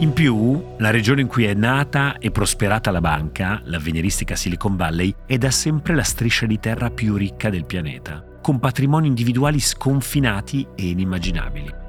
In 0.00 0.12
più, 0.12 0.74
la 0.78 0.90
regione 0.90 1.22
in 1.22 1.26
cui 1.26 1.44
è 1.44 1.54
nata 1.54 2.18
e 2.18 2.30
prosperata 2.30 2.92
la 2.92 3.00
banca, 3.00 3.60
l'avveniristica 3.64 4.36
Silicon 4.36 4.76
Valley, 4.76 5.12
è 5.26 5.38
da 5.38 5.50
sempre 5.50 5.96
la 5.96 6.04
striscia 6.04 6.46
di 6.46 6.60
terra 6.60 6.90
più 6.90 7.16
ricca 7.16 7.50
del 7.50 7.64
pianeta, 7.64 8.24
con 8.40 8.60
patrimoni 8.60 9.08
individuali 9.08 9.58
sconfinati 9.58 10.64
e 10.76 10.90
inimmaginabili. 10.90 11.86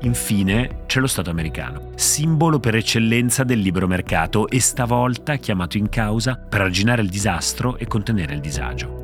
Infine 0.00 0.82
c'è 0.86 1.00
lo 1.00 1.06
Stato 1.06 1.30
americano, 1.30 1.90
simbolo 1.94 2.60
per 2.60 2.74
eccellenza 2.74 3.44
del 3.44 3.60
libero 3.60 3.86
mercato 3.86 4.48
e 4.48 4.60
stavolta 4.60 5.36
chiamato 5.36 5.78
in 5.78 5.88
causa 5.88 6.36
per 6.36 6.60
arginare 6.60 7.02
il 7.02 7.08
disastro 7.08 7.78
e 7.78 7.86
contenere 7.86 8.34
il 8.34 8.40
disagio. 8.40 9.02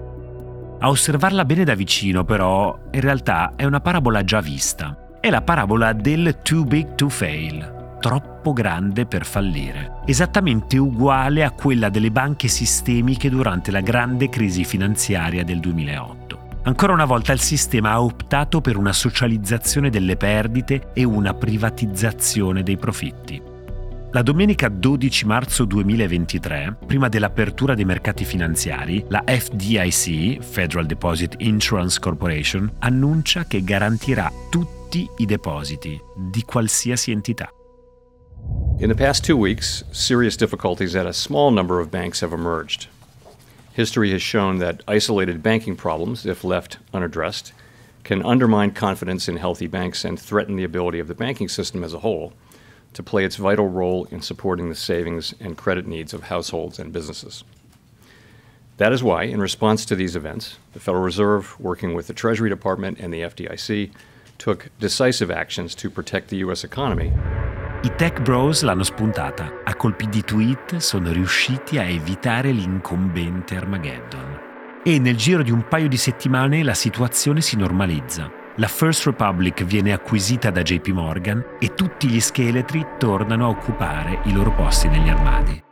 A 0.81 0.89
osservarla 0.89 1.45
bene 1.45 1.65
da 1.65 1.75
vicino, 1.75 2.25
però, 2.25 2.79
in 2.91 3.01
realtà 3.01 3.53
è 3.55 3.65
una 3.65 3.81
parabola 3.81 4.25
già 4.25 4.41
vista. 4.41 5.19
È 5.21 5.29
la 5.29 5.43
parabola 5.43 5.93
del 5.93 6.39
too 6.43 6.65
big 6.65 6.95
to 6.95 7.11
fail, 7.11 7.97
troppo 8.01 8.55
grande 8.55 9.05
per 9.05 9.27
fallire, 9.27 10.01
esattamente 10.07 10.79
uguale 10.79 11.45
a 11.45 11.51
quella 11.51 11.91
delle 11.91 12.11
banche 12.11 12.49
sistemiche 12.49 13.29
durante 13.29 13.71
la 13.71 13.83
grande 13.83 14.31
crisi 14.31 14.65
finanziaria 14.65 15.45
del 15.45 15.61
2008. 15.61 16.40
Ancora 16.63 16.93
una 16.93 17.07
volta 17.07 17.33
il 17.33 17.41
sistema 17.41 17.93
ha 17.93 18.03
optato 18.03 18.61
per 18.61 18.77
una 18.77 18.93
socializzazione 18.93 19.89
delle 19.89 20.17
perdite 20.17 20.91
e 20.93 21.05
una 21.05 21.33
privatizzazione 21.33 22.63
dei 22.63 22.77
profitti. 22.77 23.41
La 24.13 24.21
domenica 24.23 24.69
12 24.69 25.25
marzo 25.25 25.65
2023, 25.65 26.79
prima 26.87 27.09
dell'apertura 27.09 27.75
dei 27.75 27.87
mercati 27.87 28.25
finanziari, 28.25 29.03
la 29.09 29.23
FDIC, 29.25 30.43
Federal 30.43 30.85
Deposit 30.85 31.37
Insurance 31.39 31.99
Corporation, 31.99 32.71
annuncia 32.81 33.45
che 33.45 33.65
garantirà 33.65 34.31
tutti 34.51 35.09
i 35.19 35.25
depositi 35.25 35.99
di 36.15 36.43
qualsiasi 36.43 37.11
entità. 37.11 37.51
In 38.79 38.89
the 38.89 38.95
past 38.95 39.25
two 39.25 39.37
weeks, 39.37 39.87
serious 39.93 40.37
difficulties 40.37 40.95
at 40.95 41.07
a 41.07 41.13
small 41.13 41.53
number 41.53 41.79
of 41.79 41.89
banks 41.89 42.21
have 42.21 42.35
emerged. 42.35 42.89
History 43.73 44.11
has 44.11 44.23
shown 44.23 44.59
that 44.59 44.83
isolated 44.89 45.43
banking 45.43 45.77
problems, 45.77 46.27
if 46.27 46.43
left 46.43 46.79
unaddressed, 46.93 47.53
can 48.03 48.25
undermine 48.25 48.73
confidence 48.73 49.29
in 49.29 49.37
healthy 49.37 49.67
banks 49.67 50.05
and 50.05 50.19
threaten 50.19 50.57
the 50.57 50.65
ability 50.65 50.99
of 50.99 51.09
the 51.09 51.15
banking 51.15 51.49
system 51.49 51.85
as 51.85 51.95
a 51.95 52.01
whole 52.01 52.33
to 52.95 53.03
play 53.03 53.25
its 53.25 53.37
vital 53.37 53.69
role 53.69 54.07
in 54.07 54.21
supporting 54.21 54.69
the 54.69 54.75
savings 54.75 55.35
and 55.39 55.57
credit 55.57 55.87
needs 55.87 56.13
of 56.13 56.25
households 56.25 56.79
and 56.79 56.93
businesses. 56.93 57.45
That 58.79 58.93
is 58.93 59.03
why, 59.03 59.25
in 59.25 59.41
response 59.41 59.85
to 59.85 59.95
these 59.95 60.17
events, 60.17 60.57
the 60.73 60.81
Federal 60.81 61.05
Reserve, 61.05 61.59
working 61.61 61.95
with 61.95 62.09
the 62.09 62.15
Treasury 62.15 62.49
Department 62.49 62.99
and 62.99 63.13
the 63.13 63.21
FDIC, 63.21 63.93
took 64.39 64.71
decisive 64.81 65.31
actions 65.31 65.75
to 65.77 65.91
protect 65.91 66.29
the 66.29 66.39
U.S. 66.39 66.65
economy 66.65 67.13
I 67.83 67.95
tech 67.97 68.21
bros 68.21 68.61
l'hanno 68.61 68.83
spuntata. 68.83 69.63
A 69.65 69.75
colpi 69.75 70.07
di 70.07 70.23
tweet 70.23 70.77
sono 70.77 71.11
riusciti 71.13 71.79
a 71.79 71.85
evitare 71.85 72.51
l'incombente 72.51 73.57
Armageddon. 73.57 74.39
E 74.85 74.99
nel 74.99 75.17
giro 75.17 75.43
di 75.43 75.51
un 75.51 75.67
paio 75.67 75.89
di 75.89 75.97
settimane 75.97 76.63
la 76.63 76.75
situazione 76.75 77.41
si 77.41 77.57
normalizza. 77.57 78.31
La 78.57 78.69
First 78.69 79.07
Republic 79.07 79.65
viene 79.65 79.95
acquisita 79.95 80.51
da 80.51 80.61
JP 80.61 80.89
Morgan 80.89 81.43
e 81.59 81.73
tutti 81.73 82.07
gli 82.07 82.21
scheletri 82.21 82.87
tornano 82.99 83.47
a 83.47 83.49
occupare 83.49 84.21
i 84.25 84.33
loro 84.35 84.55
posti 84.55 84.87
negli 84.89 85.09
armadi. 85.09 85.65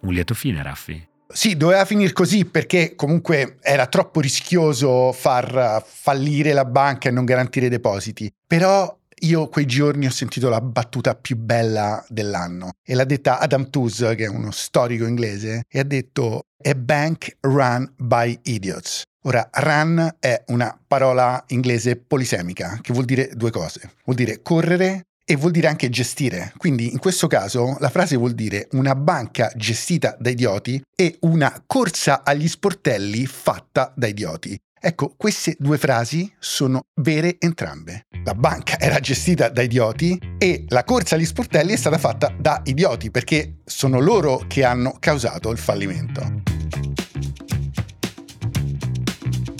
Un 0.00 0.12
lieto 0.12 0.34
fine, 0.34 0.60
Raffi. 0.64 1.08
Sì, 1.28 1.56
doveva 1.56 1.84
finire 1.84 2.12
così 2.12 2.44
perché 2.44 2.96
comunque 2.96 3.58
era 3.60 3.86
troppo 3.86 4.18
rischioso 4.18 5.12
far 5.12 5.80
fallire 5.86 6.52
la 6.52 6.64
banca 6.64 7.08
e 7.08 7.12
non 7.12 7.24
garantire 7.24 7.66
i 7.66 7.68
depositi. 7.68 8.28
Però 8.44 8.98
io 9.20 9.48
quei 9.48 9.66
giorni 9.66 10.06
ho 10.06 10.10
sentito 10.10 10.48
la 10.48 10.60
battuta 10.60 11.14
più 11.14 11.36
bella 11.36 12.04
dell'anno 12.08 12.70
e 12.82 12.94
l'ha 12.94 13.04
detta 13.04 13.38
Adam 13.38 13.70
Tooze, 13.70 14.14
che 14.14 14.24
è 14.24 14.28
uno 14.28 14.50
storico 14.50 15.06
inglese, 15.06 15.62
e 15.68 15.78
ha 15.78 15.84
detto 15.84 16.46
A 16.64 16.74
bank 16.74 17.36
run 17.40 17.92
by 17.96 18.38
idiots. 18.44 19.02
Ora, 19.24 19.48
run 19.52 20.16
è 20.18 20.44
una 20.46 20.78
parola 20.86 21.42
inglese 21.48 21.96
polisemica 21.96 22.78
che 22.80 22.92
vuol 22.92 23.04
dire 23.04 23.30
due 23.34 23.50
cose. 23.50 23.92
Vuol 24.04 24.16
dire 24.16 24.40
correre 24.42 25.04
e 25.30 25.36
vuol 25.36 25.52
dire 25.52 25.68
anche 25.68 25.90
gestire. 25.90 26.52
Quindi 26.56 26.90
in 26.90 26.98
questo 26.98 27.26
caso 27.26 27.76
la 27.78 27.90
frase 27.90 28.16
vuol 28.16 28.32
dire 28.32 28.66
una 28.72 28.94
banca 28.94 29.52
gestita 29.54 30.16
da 30.18 30.30
idioti 30.30 30.82
e 30.96 31.18
una 31.20 31.62
corsa 31.66 32.24
agli 32.24 32.48
sportelli 32.48 33.26
fatta 33.26 33.92
da 33.94 34.06
idioti. 34.06 34.58
Ecco, 34.82 35.12
queste 35.14 35.56
due 35.58 35.76
frasi 35.76 36.32
sono 36.38 36.86
vere 37.02 37.36
entrambe. 37.38 38.06
La 38.24 38.34
banca 38.34 38.80
era 38.80 38.98
gestita 38.98 39.50
da 39.50 39.60
idioti 39.60 40.18
e 40.38 40.64
la 40.68 40.84
corsa 40.84 41.16
agli 41.16 41.26
sportelli 41.26 41.74
è 41.74 41.76
stata 41.76 41.98
fatta 41.98 42.34
da 42.34 42.62
idioti 42.64 43.10
perché 43.10 43.58
sono 43.66 44.00
loro 44.00 44.42
che 44.48 44.64
hanno 44.64 44.96
causato 44.98 45.50
il 45.50 45.58
fallimento. 45.58 46.22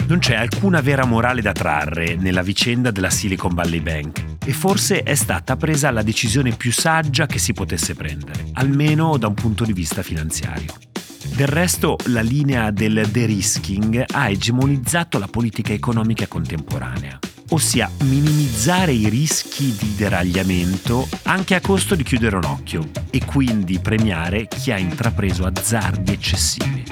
Non 0.06 0.18
c'è 0.20 0.36
alcuna 0.36 0.80
vera 0.80 1.04
morale 1.04 1.42
da 1.42 1.52
trarre 1.52 2.16
nella 2.16 2.42
vicenda 2.42 2.90
della 2.90 3.10
Silicon 3.10 3.54
Valley 3.54 3.80
Bank 3.80 4.24
e 4.42 4.52
forse 4.54 5.02
è 5.02 5.14
stata 5.14 5.54
presa 5.56 5.90
la 5.90 6.02
decisione 6.02 6.56
più 6.56 6.72
saggia 6.72 7.26
che 7.26 7.38
si 7.38 7.52
potesse 7.52 7.94
prendere, 7.94 8.46
almeno 8.54 9.18
da 9.18 9.26
un 9.26 9.34
punto 9.34 9.64
di 9.64 9.74
vista 9.74 10.02
finanziario. 10.02 10.89
Del 11.24 11.48
resto, 11.48 11.96
la 12.06 12.22
linea 12.22 12.70
del 12.70 13.08
de-risking 13.10 14.04
ha 14.12 14.28
egemonizzato 14.28 15.18
la 15.18 15.28
politica 15.28 15.72
economica 15.72 16.26
contemporanea 16.26 17.18
ossia 17.50 17.90
minimizzare 18.04 18.92
i 18.92 19.08
rischi 19.08 19.74
di 19.76 19.94
deragliamento 19.96 21.08
anche 21.24 21.54
a 21.54 21.60
costo 21.60 21.94
di 21.94 22.02
chiudere 22.02 22.36
un 22.36 22.44
occhio 22.44 22.90
e 23.10 23.24
quindi 23.24 23.78
premiare 23.80 24.46
chi 24.46 24.70
ha 24.70 24.78
intrapreso 24.78 25.44
azzardi 25.44 26.12
eccessivi. 26.12 26.84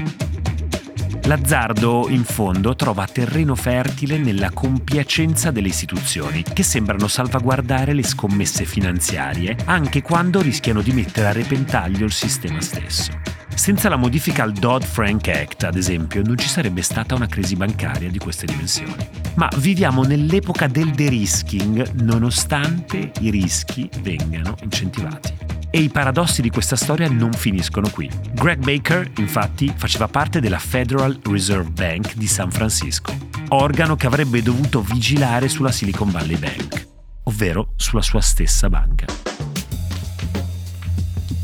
L'azzardo, 1.29 2.09
in 2.09 2.25
fondo, 2.25 2.75
trova 2.75 3.07
terreno 3.07 3.55
fertile 3.55 4.17
nella 4.17 4.51
compiacenza 4.51 5.51
delle 5.51 5.69
istituzioni, 5.69 6.43
che 6.43 6.63
sembrano 6.63 7.07
salvaguardare 7.07 7.93
le 7.93 8.03
scommesse 8.03 8.65
finanziarie, 8.65 9.55
anche 9.67 10.01
quando 10.01 10.41
rischiano 10.41 10.81
di 10.81 10.91
mettere 10.93 11.27
a 11.27 11.33
repentaglio 11.33 12.07
il 12.07 12.13
sistema 12.13 12.63
stesso. 12.63 13.13
Senza 13.55 13.91
la 13.91 13.97
modifica 13.97 14.43
al 14.43 14.55
Dodd-Frank 14.55 15.29
Act, 15.29 15.65
ad 15.65 15.77
esempio, 15.77 16.23
non 16.23 16.39
ci 16.39 16.49
sarebbe 16.49 16.81
stata 16.81 17.15
una 17.15 17.27
crisi 17.27 17.57
bancaria 17.57 18.09
di 18.09 18.19
queste 18.19 18.47
dimensioni. 18.47 19.07
Ma 19.35 19.51
viviamo 19.59 20.05
nell'epoca 20.05 20.67
del 20.67 20.93
de-risking, 20.93 21.91
nonostante 22.05 23.13
i 23.21 23.29
rischi 23.29 23.87
vengano 24.01 24.55
incentivati. 24.63 25.48
E 25.71 25.81
i 25.81 25.91
paradossi 25.91 26.41
di 26.41 26.49
questa 26.49 26.77
storia 26.77 27.11
non 27.11 27.33
finiscono 27.33 27.91
qui. 27.91 28.11
Greg 28.33 28.65
Baker, 28.65 29.11
infatti, 29.19 29.71
faceva 29.77 30.09
parte 30.09 30.41
della 30.41 30.59
Federal 30.59 31.21
Reserve 31.23 31.69
Bank 31.71 32.15
di 32.15 32.27
San 32.27 32.51
Francisco, 32.51 33.15
organo 33.49 33.95
che 33.95 34.07
avrebbe 34.07 34.41
dovuto 34.41 34.81
vigilare 34.81 35.49
sulla 35.49 35.71
Silicon 35.71 36.11
Valley 36.11 36.39
Bank, 36.39 36.89
ovvero 37.25 37.75
sulla 37.77 38.01
sua 38.01 38.23
stessa 38.23 38.71
banca. 38.71 39.05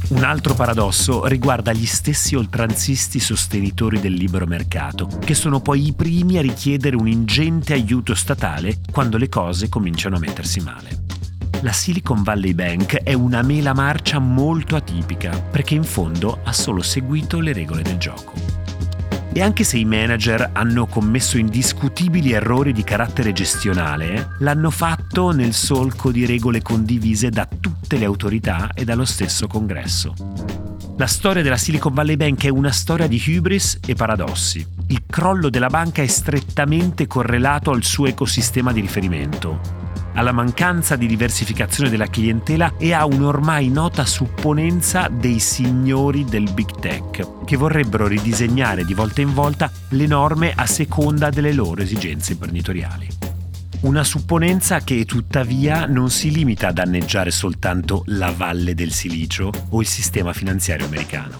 Un 0.06 0.22
altro 0.22 0.54
paradosso 0.54 1.26
riguarda 1.26 1.72
gli 1.72 1.86
stessi 1.86 2.34
oltranzisti 2.34 3.20
sostenitori 3.20 4.00
del 4.00 4.14
libero 4.14 4.46
mercato, 4.46 5.06
che 5.22 5.34
sono 5.34 5.60
poi 5.60 5.88
i 5.88 5.92
primi 5.92 6.38
a 6.38 6.42
richiedere 6.42 6.96
un 6.96 7.08
ingente 7.08 7.74
aiuto 7.74 8.14
statale 8.14 8.78
quando 8.90 9.18
le 9.18 9.28
cose 9.28 9.68
cominciano 9.68 10.16
a 10.16 10.20
mettersi 10.20 10.60
male 10.60 11.03
la 11.64 11.72
Silicon 11.72 12.22
Valley 12.22 12.52
Bank 12.52 12.96
è 12.96 13.14
una 13.14 13.40
mela 13.40 13.72
marcia 13.72 14.18
molto 14.18 14.76
atipica, 14.76 15.30
perché 15.40 15.74
in 15.74 15.82
fondo 15.82 16.40
ha 16.44 16.52
solo 16.52 16.82
seguito 16.82 17.40
le 17.40 17.54
regole 17.54 17.80
del 17.80 17.96
gioco. 17.96 18.34
E 19.32 19.40
anche 19.40 19.64
se 19.64 19.78
i 19.78 19.86
manager 19.86 20.50
hanno 20.52 20.84
commesso 20.84 21.38
indiscutibili 21.38 22.32
errori 22.32 22.74
di 22.74 22.84
carattere 22.84 23.32
gestionale, 23.32 24.36
l'hanno 24.40 24.70
fatto 24.70 25.30
nel 25.30 25.54
solco 25.54 26.12
di 26.12 26.26
regole 26.26 26.60
condivise 26.60 27.30
da 27.30 27.48
tutte 27.48 27.96
le 27.96 28.04
autorità 28.04 28.70
e 28.74 28.84
dallo 28.84 29.06
stesso 29.06 29.46
congresso. 29.46 30.14
La 30.98 31.06
storia 31.06 31.42
della 31.42 31.56
Silicon 31.56 31.94
Valley 31.94 32.16
Bank 32.16 32.44
è 32.44 32.50
una 32.50 32.72
storia 32.72 33.06
di 33.06 33.20
hubris 33.26 33.80
e 33.86 33.94
paradossi. 33.94 34.64
Il 34.88 35.04
crollo 35.06 35.48
della 35.48 35.68
banca 35.68 36.02
è 36.02 36.06
strettamente 36.06 37.06
correlato 37.06 37.70
al 37.70 37.84
suo 37.84 38.06
ecosistema 38.06 38.70
di 38.70 38.82
riferimento, 38.82 39.83
alla 40.14 40.32
mancanza 40.32 40.96
di 40.96 41.06
diversificazione 41.06 41.90
della 41.90 42.08
clientela 42.08 42.74
e 42.78 42.92
a 42.92 43.04
un'ormai 43.04 43.68
nota 43.68 44.04
supponenza 44.04 45.08
dei 45.08 45.38
signori 45.38 46.24
del 46.24 46.50
big 46.52 46.78
tech, 46.78 47.44
che 47.44 47.56
vorrebbero 47.56 48.06
ridisegnare 48.06 48.84
di 48.84 48.94
volta 48.94 49.20
in 49.20 49.32
volta 49.32 49.70
le 49.90 50.06
norme 50.06 50.52
a 50.54 50.66
seconda 50.66 51.30
delle 51.30 51.52
loro 51.52 51.82
esigenze 51.82 52.32
imprenditoriali. 52.32 53.08
Una 53.80 54.02
supponenza 54.02 54.80
che 54.80 55.04
tuttavia 55.04 55.86
non 55.86 56.10
si 56.10 56.30
limita 56.30 56.68
a 56.68 56.72
danneggiare 56.72 57.30
soltanto 57.30 58.02
la 58.06 58.32
valle 58.32 58.74
del 58.74 58.92
silicio 58.92 59.52
o 59.68 59.80
il 59.80 59.86
sistema 59.86 60.32
finanziario 60.32 60.86
americano. 60.86 61.38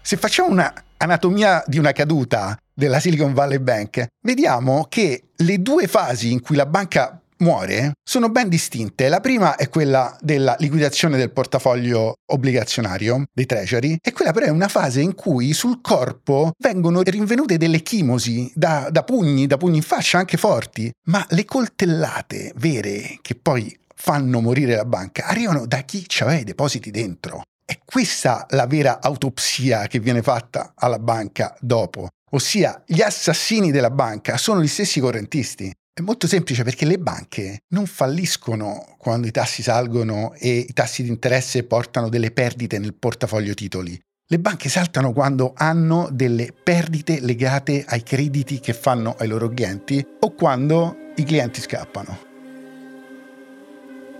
Se 0.00 0.16
facciamo 0.16 0.50
una 0.50 0.83
anatomia 0.98 1.62
di 1.66 1.78
una 1.78 1.92
caduta 1.92 2.56
della 2.72 3.00
Silicon 3.00 3.34
Valley 3.34 3.58
Bank, 3.58 4.06
vediamo 4.22 4.86
che 4.88 5.24
le 5.36 5.62
due 5.62 5.86
fasi 5.86 6.32
in 6.32 6.40
cui 6.40 6.56
la 6.56 6.66
banca 6.66 7.20
muore 7.38 7.92
sono 8.02 8.30
ben 8.30 8.48
distinte. 8.48 9.08
La 9.08 9.20
prima 9.20 9.56
è 9.56 9.68
quella 9.68 10.16
della 10.20 10.56
liquidazione 10.58 11.16
del 11.16 11.30
portafoglio 11.30 12.14
obbligazionario 12.32 13.24
dei 13.32 13.46
treasury 13.46 13.96
e 14.00 14.12
quella 14.12 14.32
però 14.32 14.46
è 14.46 14.50
una 14.50 14.68
fase 14.68 15.00
in 15.00 15.14
cui 15.14 15.52
sul 15.52 15.80
corpo 15.80 16.52
vengono 16.58 17.02
rinvenute 17.02 17.56
delle 17.56 17.82
chimosi 17.82 18.50
da, 18.54 18.88
da 18.90 19.02
pugni, 19.02 19.46
da 19.46 19.56
pugni 19.56 19.76
in 19.76 19.82
faccia 19.82 20.18
anche 20.18 20.36
forti, 20.36 20.90
ma 21.06 21.24
le 21.30 21.44
coltellate 21.44 22.52
vere 22.56 23.18
che 23.20 23.34
poi 23.34 23.76
fanno 23.94 24.40
morire 24.40 24.76
la 24.76 24.84
banca 24.84 25.26
arrivano 25.26 25.66
da 25.66 25.78
chi 25.78 26.06
aveva 26.20 26.40
i 26.40 26.44
depositi 26.44 26.90
dentro. 26.90 27.42
È 27.66 27.78
questa 27.82 28.44
la 28.50 28.66
vera 28.66 29.00
autopsia 29.00 29.86
che 29.86 29.98
viene 29.98 30.20
fatta 30.20 30.74
alla 30.76 30.98
banca 30.98 31.56
dopo. 31.60 32.08
Ossia, 32.32 32.82
gli 32.86 33.00
assassini 33.00 33.70
della 33.70 33.90
banca 33.90 34.36
sono 34.36 34.60
gli 34.60 34.68
stessi 34.68 35.00
correntisti. 35.00 35.72
È 35.94 36.02
molto 36.02 36.26
semplice 36.26 36.62
perché 36.62 36.84
le 36.84 36.98
banche 36.98 37.60
non 37.68 37.86
falliscono 37.86 38.96
quando 38.98 39.28
i 39.28 39.30
tassi 39.30 39.62
salgono 39.62 40.34
e 40.34 40.58
i 40.58 40.72
tassi 40.74 41.04
di 41.04 41.08
interesse 41.08 41.64
portano 41.64 42.10
delle 42.10 42.32
perdite 42.32 42.78
nel 42.78 42.94
portafoglio 42.94 43.54
titoli. 43.54 43.98
Le 44.26 44.38
banche 44.38 44.68
saltano 44.68 45.12
quando 45.12 45.52
hanno 45.56 46.08
delle 46.10 46.52
perdite 46.52 47.20
legate 47.20 47.84
ai 47.86 48.02
crediti 48.02 48.60
che 48.60 48.74
fanno 48.74 49.14
ai 49.18 49.28
loro 49.28 49.48
clienti 49.48 50.04
o 50.20 50.34
quando 50.34 50.96
i 51.16 51.24
clienti 51.24 51.60
scappano. 51.60 52.33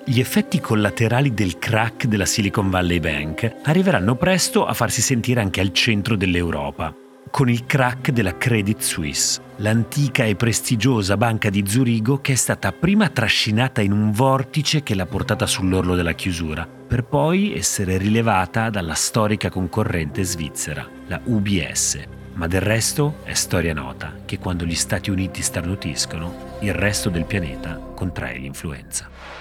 Gli 0.07 0.21
effetti 0.21 0.61
collaterali 0.61 1.33
del 1.33 1.59
crack 1.59 2.05
della 2.05 2.27
Silicon 2.27 2.69
Valley 2.69 3.01
Bank 3.01 3.57
arriveranno 3.63 4.17
presto 4.17 4.67
a 4.67 4.75
farsi 4.75 5.01
sentire 5.01 5.41
anche 5.41 5.63
al 5.63 5.73
centro 5.73 6.15
dell'Europa 6.15 6.95
con 7.31 7.49
il 7.49 7.65
crack 7.67 8.11
della 8.11 8.37
Credit 8.37 8.81
Suisse, 8.81 9.41
l'antica 9.57 10.23
e 10.23 10.37
prestigiosa 10.37 11.17
banca 11.17 11.51
di 11.51 11.65
Zurigo 11.67 12.21
che 12.21 12.35
è 12.35 12.37
stata 12.37 12.71
prima 12.71 13.09
trascinata 13.09 13.81
in 13.81 13.91
un 13.91 14.13
vortice 14.13 14.85
che 14.85 14.95
l'ha 14.95 15.07
portata 15.07 15.45
sull'orlo 15.45 15.97
della 15.97 16.13
chiusura, 16.13 16.65
per 16.65 17.03
poi 17.03 17.53
essere 17.57 17.97
rilevata 17.97 18.71
dalla 18.71 18.95
storica 18.95 19.51
concorrente 19.51 20.23
svizzera, 20.23 20.89
la 21.09 21.21
UBS. 21.25 22.03
Ma 22.35 22.47
del 22.47 22.61
resto 22.61 23.17
è 23.25 23.35
storia 23.35 23.75
nota 23.75 24.21
che 24.25 24.39
quando 24.39 24.65
gli 24.65 24.77
Stati 24.77 25.11
Uniti 25.11 25.43
starnutiscono, 25.43 26.59
il 26.61 26.75
resto 26.75 27.09
del 27.11 27.25
pianeta 27.25 27.81
contrae 27.97 28.39
l'influenza. 28.39 29.34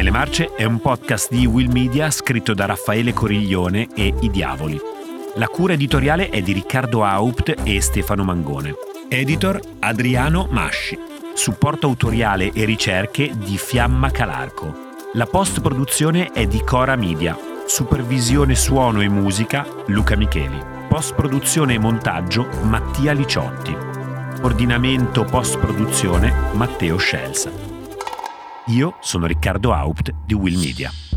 Belle 0.00 0.12
Marce 0.12 0.54
è 0.54 0.64
un 0.64 0.80
podcast 0.80 1.30
di 1.30 1.44
Will 1.44 1.70
Media 1.70 2.10
scritto 2.10 2.54
da 2.54 2.64
Raffaele 2.64 3.12
Coriglione 3.12 3.88
e 3.94 4.14
I 4.18 4.30
Diavoli. 4.30 4.80
La 5.34 5.46
cura 5.46 5.74
editoriale 5.74 6.30
è 6.30 6.40
di 6.40 6.52
Riccardo 6.52 7.04
Haupt 7.04 7.54
e 7.64 7.82
Stefano 7.82 8.24
Mangone. 8.24 8.72
Editor 9.10 9.60
Adriano 9.80 10.48
Masci. 10.50 10.98
Supporto 11.34 11.86
autoriale 11.86 12.50
e 12.50 12.64
ricerche 12.64 13.30
di 13.36 13.58
Fiamma 13.58 14.10
Calarco. 14.10 14.74
La 15.12 15.26
post-produzione 15.26 16.30
è 16.32 16.46
di 16.46 16.62
Cora 16.64 16.96
Media. 16.96 17.36
Supervisione 17.66 18.54
suono 18.54 19.02
e 19.02 19.08
musica 19.10 19.66
Luca 19.88 20.16
Micheli. 20.16 20.58
Post-produzione 20.88 21.74
e 21.74 21.78
montaggio 21.78 22.48
Mattia 22.62 23.12
Liciotti. 23.12 23.76
Ordinamento 24.40 25.24
post-produzione 25.24 26.32
Matteo 26.54 26.96
Scelsa. 26.96 27.69
Io 28.66 28.94
sono 29.00 29.26
Riccardo 29.26 29.72
Haupt 29.72 30.12
di 30.26 30.34
Will 30.34 30.58
Media. 30.58 31.09